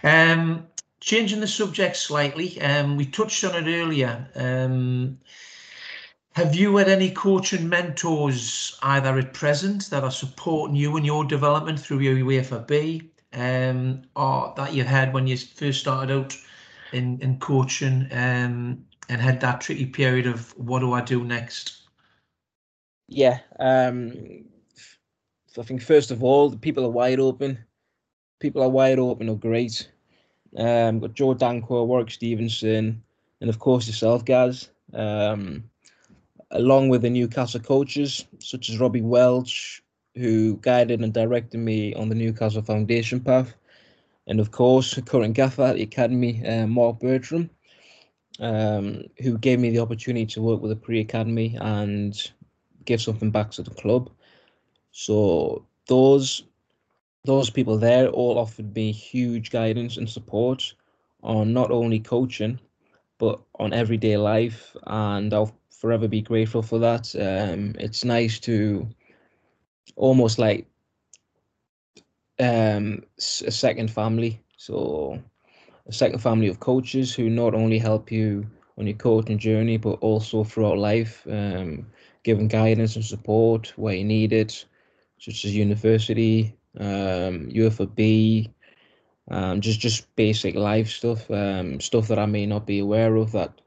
Um, 0.04 0.66
changing 1.02 1.40
the 1.40 1.48
subject 1.48 1.98
slightly, 1.98 2.60
um, 2.62 2.98
we 2.98 3.06
touched 3.06 3.44
on 3.44 3.54
it 3.56 3.72
earlier. 3.72 4.28
Um, 4.34 5.20
have 6.34 6.56
you 6.56 6.76
had 6.78 6.90
any 6.90 7.12
coaching 7.12 7.70
mentors 7.70 8.80
either 8.82 9.20
at 9.20 9.36
present 9.36 9.88
that 9.92 10.04
are 10.04 10.10
supporting 10.10 10.76
you 10.76 10.98
in 10.98 11.06
your 11.06 11.26
development 11.26 11.80
through 11.80 12.00
your 12.00 12.16
UEFA 12.16 12.66
B, 12.66 13.12
um, 13.34 14.02
or 14.16 14.52
that 14.58 14.74
you 14.74 14.84
had 14.84 15.14
when 15.14 15.28
you 15.28 15.38
first 15.38 15.82
started 15.82 16.12
out 16.12 16.36
in, 16.92 17.20
in 17.22 17.38
coaching 17.38 18.08
um, 18.12 18.84
and 19.12 19.22
had 19.22 19.42
that 19.42 19.60
tricky 19.60 19.86
period 19.86 20.26
of 20.26 20.58
what 20.58 20.80
do 20.80 20.94
I 20.94 21.02
do 21.02 21.26
next? 21.26 21.82
Yeah, 23.10 23.40
um, 23.60 24.46
I 25.60 25.64
think 25.64 25.82
first 25.82 26.12
of 26.12 26.24
all, 26.24 26.50
the 26.50 26.58
people 26.58 26.86
are 26.86 26.90
wide 26.90 27.20
open. 27.20 27.60
People 28.40 28.64
are 28.64 28.70
wide 28.70 29.00
open 29.00 29.30
are 29.30 29.36
great. 29.36 29.92
Um, 30.58 31.00
got 31.00 31.14
Joe 31.14 31.34
Danko, 31.34 31.84
Warwick 31.84 32.10
Stevenson, 32.10 33.04
and 33.42 33.50
of 33.50 33.60
course 33.60 33.86
yourself, 33.86 34.24
guys. 34.24 34.70
Um, 34.94 35.66
along 36.52 36.88
with 36.88 37.02
the 37.02 37.10
Newcastle 37.10 37.60
coaches 37.60 38.26
such 38.40 38.70
as 38.70 38.80
Robbie 38.80 39.02
Welch, 39.02 39.84
who 40.16 40.56
guided 40.58 41.02
and 41.02 41.14
directed 41.14 41.58
me 41.58 41.94
on 41.96 42.08
the 42.08 42.16
Newcastle 42.16 42.62
Foundation 42.62 43.20
path. 43.20 43.54
And 44.28 44.40
of 44.40 44.52
course, 44.52 44.98
current 45.06 45.34
gaffer 45.34 45.64
at 45.64 45.76
the 45.76 45.84
academy, 45.84 46.46
uh, 46.48 46.66
Mark 46.68 47.00
Bertram, 47.00 47.50
um, 48.40 49.04
who 49.22 49.38
gave 49.38 49.60
me 49.60 49.70
the 49.70 49.80
opportunity 49.80 50.26
to 50.28 50.42
work 50.42 50.62
with 50.62 50.70
the 50.70 50.76
pre 50.76 51.00
academy 51.00 51.58
and 51.60 52.32
give 52.86 53.02
something 53.02 53.32
back 53.32 53.52
to 53.52 53.64
the 53.64 53.72
club. 53.72 54.10
So 54.92 55.66
those 55.88 56.44
those 57.24 57.50
people 57.50 57.78
there 57.78 58.08
all 58.10 58.40
offered 58.40 58.74
me 58.76 58.92
huge 58.92 59.52
guidance 59.52 59.98
and 59.98 60.10
support 60.10 60.74
on 61.22 61.54
not 61.54 61.70
only 61.70 62.00
coaching, 62.00 62.60
but 63.20 63.40
on 63.60 63.74
everyday 63.74 64.18
life. 64.18 64.76
And 64.88 65.34
I'll 65.34 65.56
forever 65.70 66.08
be 66.08 66.22
grateful 66.22 66.64
for 66.64 66.80
that. 66.80 67.14
Um, 67.16 67.76
it's 67.80 68.04
nice 68.04 68.40
to 68.40 68.88
almost 69.96 70.40
like 70.40 70.66
um, 72.40 73.04
a 73.18 73.52
second 73.52 73.92
family. 73.92 74.42
So 74.58 75.22
a 75.88 75.94
second 75.94 76.20
family 76.20 76.48
of 76.48 76.60
coaches 76.60 77.14
who 77.14 77.30
not 77.30 77.54
only 77.54 77.80
help 77.80 78.12
you 78.12 78.46
on 78.78 78.88
your 78.88 78.98
coaching 78.98 79.38
journey, 79.38 79.78
but 79.78 79.94
also 80.02 80.44
throughout 80.44 80.78
life, 80.78 81.26
um, 81.30 81.86
giving 82.24 82.48
guidance 82.48 82.96
and 82.96 83.06
support 83.06 83.74
where 83.76 83.96
you 83.96 84.04
need 84.04 84.34
it, 84.34 84.66
such 85.20 85.46
as 85.46 85.56
university, 85.56 86.56
um, 86.80 87.50
UEFA 87.50 87.94
B, 87.94 88.52
um, 89.30 89.62
just 89.62 89.80
just 89.80 90.14
basic 90.16 90.56
life 90.56 90.90
stuff, 90.90 91.30
um, 91.32 91.80
stuff 91.80 92.08
that 92.08 92.20
I 92.20 92.26
may 92.26 92.46
not 92.46 92.66
be 92.66 92.80
aware 92.80 93.16
of 93.16 93.32
that 93.34 93.62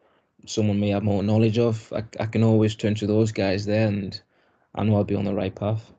someone 0.47 0.81
may 0.81 0.91
have 0.91 1.03
more 1.03 1.23
knowledge 1.23 1.59
of. 1.59 1.93
I, 1.93 2.05
I 2.21 2.27
can 2.27 2.43
always 2.43 2.75
turn 2.75 2.95
to 2.97 3.07
those 3.07 3.33
guys 3.33 3.67
there, 3.67 3.89
and 3.89 4.21
I 4.75 4.85
know 4.85 4.97
I'll 4.97 5.05
be 5.05 5.15
on 5.15 5.25
the 5.25 5.35
right 5.35 5.55
path. 5.55 5.93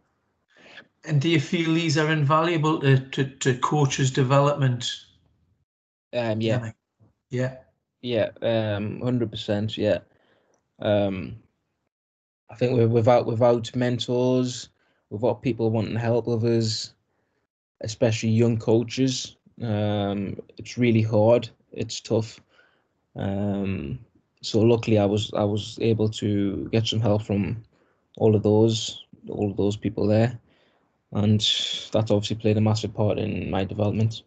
And 1.05 1.21
do 1.21 1.29
you 1.29 1.39
feel 1.39 1.73
these 1.73 1.97
are 1.97 2.11
invaluable 2.11 2.79
to 2.79 2.99
to, 2.99 3.25
to 3.25 3.57
coaches' 3.59 4.11
development? 4.11 4.91
Um, 6.13 6.41
yeah, 6.41 6.71
yeah, 7.29 7.57
yeah, 8.01 8.29
um, 8.41 9.01
hundred 9.01 9.31
percent, 9.31 9.77
yeah. 9.77 9.99
Um, 10.79 11.37
I 12.49 12.55
think 12.55 12.73
we're 12.73 12.87
without 12.87 13.25
without 13.25 13.75
mentors, 13.75 14.69
without 15.09 15.41
people 15.41 15.71
wanting 15.71 15.93
to 15.93 15.99
help 15.99 16.27
others, 16.27 16.93
especially 17.81 18.29
young 18.29 18.57
coaches, 18.57 19.37
um, 19.61 20.37
it's 20.57 20.77
really 20.77 21.01
hard. 21.01 21.49
It's 21.71 22.01
tough. 22.01 22.41
Um, 23.15 23.99
so 24.41 24.59
luckily, 24.61 24.97
I 24.97 25.05
was 25.05 25.31
I 25.33 25.43
was 25.43 25.77
able 25.81 26.09
to 26.09 26.69
get 26.71 26.87
some 26.87 26.99
help 26.99 27.23
from 27.23 27.63
all 28.17 28.35
of 28.35 28.43
those 28.43 29.05
all 29.29 29.49
of 29.49 29.57
those 29.57 29.77
people 29.77 30.07
there, 30.07 30.37
and 31.13 31.39
that 31.93 32.11
obviously 32.11 32.35
played 32.35 32.57
a 32.57 32.61
massive 32.61 32.93
part 32.93 33.17
in 33.17 33.49
my 33.49 33.63
development. 33.63 34.23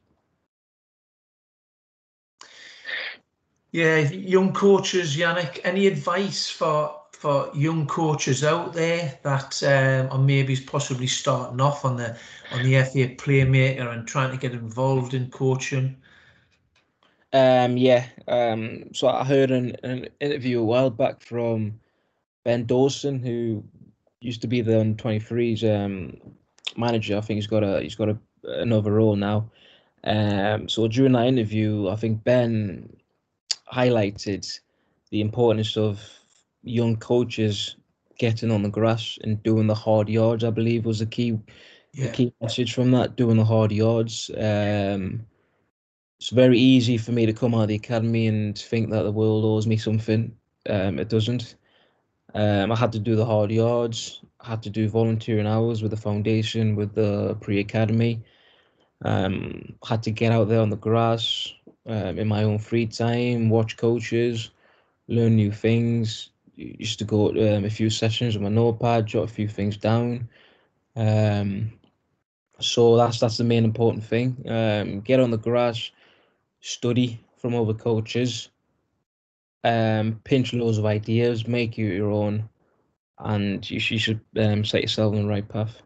Yeah, 3.72 3.98
young 3.98 4.52
coaches, 4.52 5.16
Yannick. 5.16 5.60
Any 5.64 5.86
advice 5.86 6.48
for 6.48 6.94
for 7.12 7.50
young 7.52 7.84
coaches 7.86 8.44
out 8.44 8.72
there 8.72 9.18
that 9.24 9.60
um, 9.64 10.08
are 10.12 10.24
maybe 10.24 10.56
possibly 10.56 11.08
starting 11.08 11.60
off 11.60 11.84
on 11.84 11.96
the 11.96 12.16
on 12.52 12.62
the 12.62 12.82
FA 12.84 13.14
playmaker 13.16 13.92
and 13.92 14.06
trying 14.06 14.30
to 14.30 14.36
get 14.36 14.52
involved 14.52 15.14
in 15.14 15.28
coaching? 15.30 15.96
Um, 17.32 17.76
yeah. 17.76 18.06
Um, 18.26 18.84
so 18.94 19.08
I 19.08 19.24
heard 19.24 19.50
an, 19.50 19.76
an 19.82 20.08
interview 20.20 20.60
a 20.60 20.64
while 20.64 20.90
back 20.90 21.20
from 21.20 21.78
Ben 22.44 22.64
Dawson, 22.64 23.18
who 23.18 23.62
used 24.20 24.40
to 24.42 24.46
be 24.46 24.60
the 24.60 24.80
under 24.80 25.02
23s 25.02 25.64
um, 25.64 26.16
manager. 26.76 27.16
I 27.18 27.20
think 27.20 27.36
he's 27.36 27.46
got 27.46 27.64
a 27.64 27.82
he's 27.82 27.96
got 27.96 28.08
a, 28.08 28.18
another 28.44 28.92
role 28.92 29.16
now. 29.16 29.50
Um, 30.04 30.68
so 30.68 30.88
during 30.88 31.12
that 31.12 31.26
interview, 31.26 31.88
I 31.88 31.96
think 31.96 32.24
Ben 32.24 32.96
highlighted 33.72 34.58
the 35.10 35.20
importance 35.20 35.76
of 35.76 36.00
young 36.62 36.96
coaches 36.96 37.76
getting 38.18 38.50
on 38.50 38.62
the 38.62 38.68
grass 38.68 39.18
and 39.22 39.42
doing 39.42 39.66
the 39.66 39.74
hard 39.74 40.08
yards. 40.08 40.44
I 40.44 40.50
believe 40.50 40.84
was 40.84 40.98
the 40.98 41.06
key 41.06 41.38
yeah. 41.92 42.06
the 42.06 42.12
key 42.12 42.32
message 42.40 42.74
from 42.74 42.90
that. 42.92 43.16
Doing 43.16 43.36
the 43.36 43.44
hard 43.44 43.72
yards. 43.72 44.30
Um, 44.36 45.26
it's 46.18 46.30
very 46.30 46.58
easy 46.58 46.98
for 46.98 47.12
me 47.12 47.26
to 47.26 47.32
come 47.32 47.54
out 47.54 47.62
of 47.62 47.68
the 47.68 47.76
academy 47.76 48.26
and 48.26 48.58
think 48.58 48.90
that 48.90 49.02
the 49.02 49.12
world 49.12 49.44
owes 49.44 49.66
me 49.66 49.76
something. 49.76 50.36
Um, 50.68 50.98
it 50.98 51.08
doesn't. 51.08 51.54
Um, 52.34 52.72
I 52.72 52.76
had 52.76 52.92
to 52.92 52.98
do 52.98 53.14
the 53.16 53.24
hard 53.24 53.50
yards. 53.50 54.20
I 54.40 54.50
had 54.50 54.62
to 54.64 54.70
do 54.70 54.88
volunteering 54.88 55.46
hours 55.46 55.80
with 55.80 55.92
the 55.92 55.96
foundation, 55.96 56.76
with 56.76 56.94
the 56.94 57.36
pre-academy. 57.40 58.22
Um, 59.04 59.76
had 59.86 60.02
to 60.02 60.10
get 60.10 60.32
out 60.32 60.48
there 60.48 60.60
on 60.60 60.70
the 60.70 60.76
grass 60.76 61.52
um, 61.88 62.18
in 62.18 62.28
my 62.28 62.44
own 62.44 62.58
free 62.58 62.86
time, 62.86 63.50
watch 63.50 63.76
coaches, 63.76 64.50
learn 65.08 65.36
new 65.36 65.50
things. 65.50 66.30
Used 66.54 66.98
to 66.98 67.04
go 67.04 67.30
um, 67.30 67.64
a 67.64 67.70
few 67.70 67.88
sessions 67.88 68.34
with 68.34 68.42
my 68.42 68.48
notepad, 68.48 69.06
jot 69.06 69.24
a 69.24 69.28
few 69.28 69.48
things 69.48 69.76
down. 69.76 70.28
Um, 70.96 71.72
so 72.60 72.96
that's 72.96 73.20
that's 73.20 73.38
the 73.38 73.44
main 73.44 73.64
important 73.64 74.04
thing. 74.04 74.36
Um, 74.48 75.00
get 75.00 75.20
on 75.20 75.30
the 75.30 75.38
grass, 75.38 75.90
study 76.60 77.24
from 77.36 77.54
other 77.54 77.74
coaches, 77.74 78.50
um, 79.64 80.20
pinch 80.24 80.52
loads 80.52 80.78
of 80.78 80.86
ideas, 80.86 81.46
make 81.46 81.78
you 81.78 81.86
your 81.86 82.10
own, 82.10 82.48
and 83.18 83.68
you, 83.70 83.76
you 83.76 83.98
should 83.98 84.20
um, 84.36 84.64
set 84.64 84.82
yourself 84.82 85.14
on 85.14 85.22
the 85.22 85.28
right 85.28 85.48
path. 85.48 85.80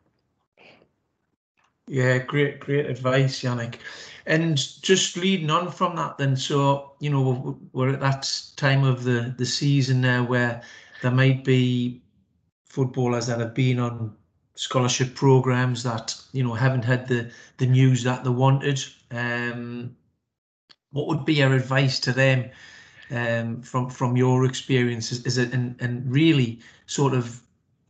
Yeah, 1.89 2.19
great, 2.19 2.61
great 2.61 2.87
advice, 2.87 3.43
Yannick. 3.43 3.75
And 4.27 4.57
just 4.83 5.17
leading 5.17 5.51
on 5.51 5.71
from 5.71 5.97
that, 5.97 6.19
then, 6.19 6.37
so 6.37 6.93
you 7.01 7.11
know 7.11 7.59
we're 7.73 7.91
at 7.91 8.01
that 8.01 8.33
time 8.57 8.85
of 8.85 9.05
the 9.05 9.35
the 9.37 9.47
season 9.47 10.01
now 10.01 10.25
where 10.25 10.63
there 11.03 11.11
might 11.11 11.45
be 11.45 12.03
footballers 12.67 13.27
that 13.27 13.41
have 13.41 13.55
been 13.55 13.79
on 13.81 14.17
scholarship 14.55 15.15
programs 15.15 15.83
that 15.83 16.15
you 16.33 16.43
know 16.45 16.55
haven't 16.55 16.85
had 16.85 17.09
the 17.09 17.31
the 17.59 17.67
news 17.67 18.03
that 18.05 18.23
they 18.25 18.31
wanted. 18.31 18.83
Um, 19.11 19.97
what 20.93 21.09
would 21.09 21.25
be 21.25 21.35
your 21.35 21.55
advice 21.55 21.99
to 22.01 22.13
them 22.13 22.51
um, 23.11 23.63
from 23.63 23.91
from 23.91 24.17
your 24.17 24.45
experiences? 24.45 25.25
Is 25.27 25.39
it 25.39 25.53
and 25.53 25.77
and 25.81 26.11
really 26.11 26.61
sort 26.87 27.15
of 27.15 27.43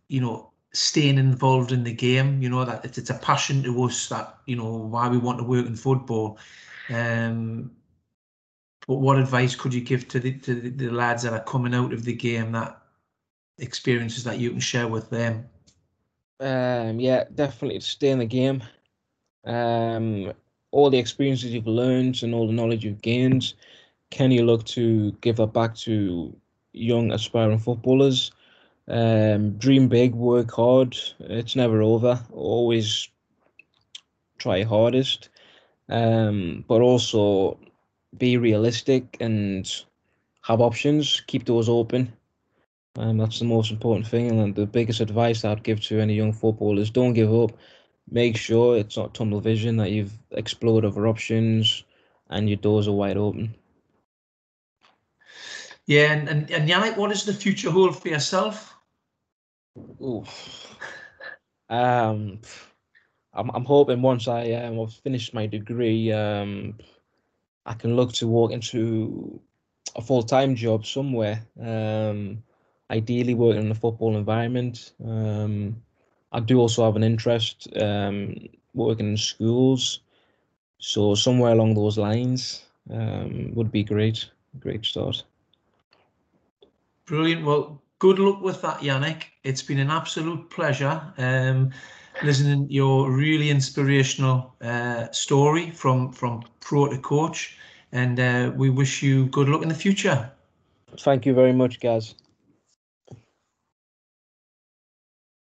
you 0.09 0.21
know 0.21 0.52
staying 0.73 1.19
involved 1.19 1.73
in 1.73 1.85
the 1.85 1.93
game? 1.93 2.43
You 2.43 2.49
know 2.49 2.65
that 2.65 2.85
it's, 2.85 2.99
it's 2.99 3.11
a 3.11 3.15
passion 3.15 3.63
to 3.65 3.85
us 3.85 4.09
that 4.09 4.39
you 4.47 4.57
know 4.57 4.71
why 4.71 5.09
we 5.09 5.19
want 5.19 5.39
to 5.39 5.45
work 5.45 5.67
in 5.67 5.77
football. 5.77 6.39
Um, 6.89 7.73
but 8.87 8.97
what 8.97 9.19
advice 9.19 9.55
could 9.55 9.73
you 9.73 9.81
give 9.81 10.09
to 10.09 10.21
the 10.21 10.39
to 10.39 10.55
the, 10.55 10.91
lads 10.91 11.23
that 11.23 11.33
are 11.33 11.45
coming 11.45 11.75
out 11.75 11.93
of 11.93 12.05
the 12.05 12.15
game 12.15 12.53
that 12.53 12.81
experiences 13.59 14.25
that 14.25 14.39
you 14.39 14.51
can 14.51 14.61
share 14.61 14.89
with 14.89 15.11
them? 15.11 15.49
Um, 16.41 16.99
yeah, 16.99 17.25
definitely 17.35 17.81
stay 17.81 18.11
in 18.11 18.19
the 18.19 18.27
game. 18.27 18.63
Um, 19.45 20.33
all 20.73 20.91
the 20.91 20.99
experiences 20.99 21.53
you've 21.53 21.67
learned 21.67 22.23
and 22.23 22.35
all 22.35 22.47
the 22.47 22.53
knowledge 22.53 22.85
you've 22.85 23.03
gained, 23.03 23.55
can 24.11 24.31
you 24.31 24.45
look 24.45 24.65
to 24.67 25.13
give 25.21 25.37
that 25.37 25.53
back 25.53 25.75
to 25.77 26.35
young 26.73 27.13
aspiring 27.13 27.59
footballers? 27.59 28.33
Um, 28.89 29.53
dream 29.59 29.89
big, 29.89 30.15
work 30.15 30.51
hard. 30.51 30.97
It's 31.21 31.57
never 31.57 31.83
over. 31.83 32.21
Always 32.33 33.09
try 34.39 34.63
hardest, 34.63 35.29
um, 35.89 36.65
but 36.67 36.81
also 36.81 37.59
be 38.19 38.37
realistic 38.37 39.17
and 39.21 39.71
have 40.43 40.61
options. 40.61 41.21
Keep 41.27 41.47
those 41.47 41.69
open. 41.69 42.13
Um, 42.97 43.19
that's 43.19 43.39
the 43.39 43.47
most 43.47 43.71
important 43.71 44.07
thing, 44.07 44.31
and 44.31 44.55
the 44.55 44.67
biggest 44.67 45.01
advice 45.01 45.45
I'd 45.45 45.63
give 45.63 45.81
to 45.83 46.01
any 46.01 46.15
young 46.15 46.33
footballers: 46.33 46.91
don't 46.91 47.15
give 47.15 47.33
up 47.33 47.53
make 48.11 48.37
sure 48.37 48.77
it's 48.77 48.97
not 48.97 49.15
tunnel 49.15 49.41
vision, 49.41 49.77
that 49.77 49.91
you've 49.91 50.17
explored 50.33 50.85
other 50.85 51.07
options 51.07 51.85
and 52.31 52.49
your 52.49 52.57
doors 52.57 52.89
are 52.89 52.93
wide 52.93 53.17
open. 53.17 53.55
Yeah, 55.87 56.13
and, 56.13 56.29
and, 56.29 56.51
and 56.51 56.69
Yannick, 56.69 56.97
what 56.97 57.11
does 57.11 57.25
the 57.25 57.35
future 57.35 57.71
hold 57.71 58.01
for 58.01 58.09
yourself? 58.09 58.75
Ooh. 60.01 60.25
Um, 61.69 62.41
I'm, 63.33 63.51
I'm 63.51 63.65
hoping 63.65 64.03
once 64.03 64.29
I 64.29 64.53
um, 64.53 64.81
I've 64.81 64.93
finished 64.93 65.33
my 65.33 65.47
degree, 65.47 66.13
um, 66.13 66.79
I 67.65 67.75
can 67.75 67.97
look 67.97 68.13
to 68.15 68.29
walk 68.29 68.53
into 68.53 69.41
a 69.97 70.03
full 70.03 70.23
time 70.23 70.55
job 70.55 70.85
somewhere. 70.85 71.43
Um, 71.61 72.43
ideally 72.91 73.35
working 73.35 73.63
in 73.63 73.71
a 73.71 73.75
football 73.75 74.17
environment. 74.17 74.93
Um, 75.05 75.83
I 76.31 76.41
do 76.41 76.59
also 76.59 76.85
have 76.85 76.97
an 76.97 77.03
interest 77.03 77.69
um, 77.81 78.35
working 78.75 79.09
in 79.11 79.17
schools, 79.17 80.01
so 80.79 81.15
somewhere 81.15 81.53
along 81.53 81.75
those 81.75 81.99
lines 81.99 82.65
um, 82.91 83.53
would 83.55 83.73
be 83.73 83.83
great. 83.83 84.29
Great 84.61 84.85
start. 84.85 85.25
Brilliant. 87.07 87.45
Well, 87.45 87.83
good 87.99 88.19
luck 88.19 88.43
with 88.43 88.63
that, 88.63 88.79
Yannick. 88.79 89.25
It's 89.45 89.63
been 89.63 89.79
an 89.79 89.91
absolute 89.91 90.51
pleasure 90.51 91.01
um, 91.19 91.71
listening 92.23 92.69
to 92.69 92.73
your 92.73 93.11
really 93.11 93.51
inspirational 93.51 94.55
uh, 94.61 95.11
story 95.11 95.71
from 95.71 96.13
from 96.13 96.43
pro 96.61 96.89
to 96.89 96.99
coach, 96.99 97.59
and 97.93 98.19
uh, 98.21 98.53
we 98.57 98.71
wish 98.71 99.03
you 99.03 99.27
good 99.27 99.49
luck 99.49 99.63
in 99.63 99.69
the 99.69 99.75
future. 99.75 100.31
Thank 100.99 101.27
you 101.27 101.35
very 101.35 101.53
much, 101.53 101.81
guys. 101.81 102.15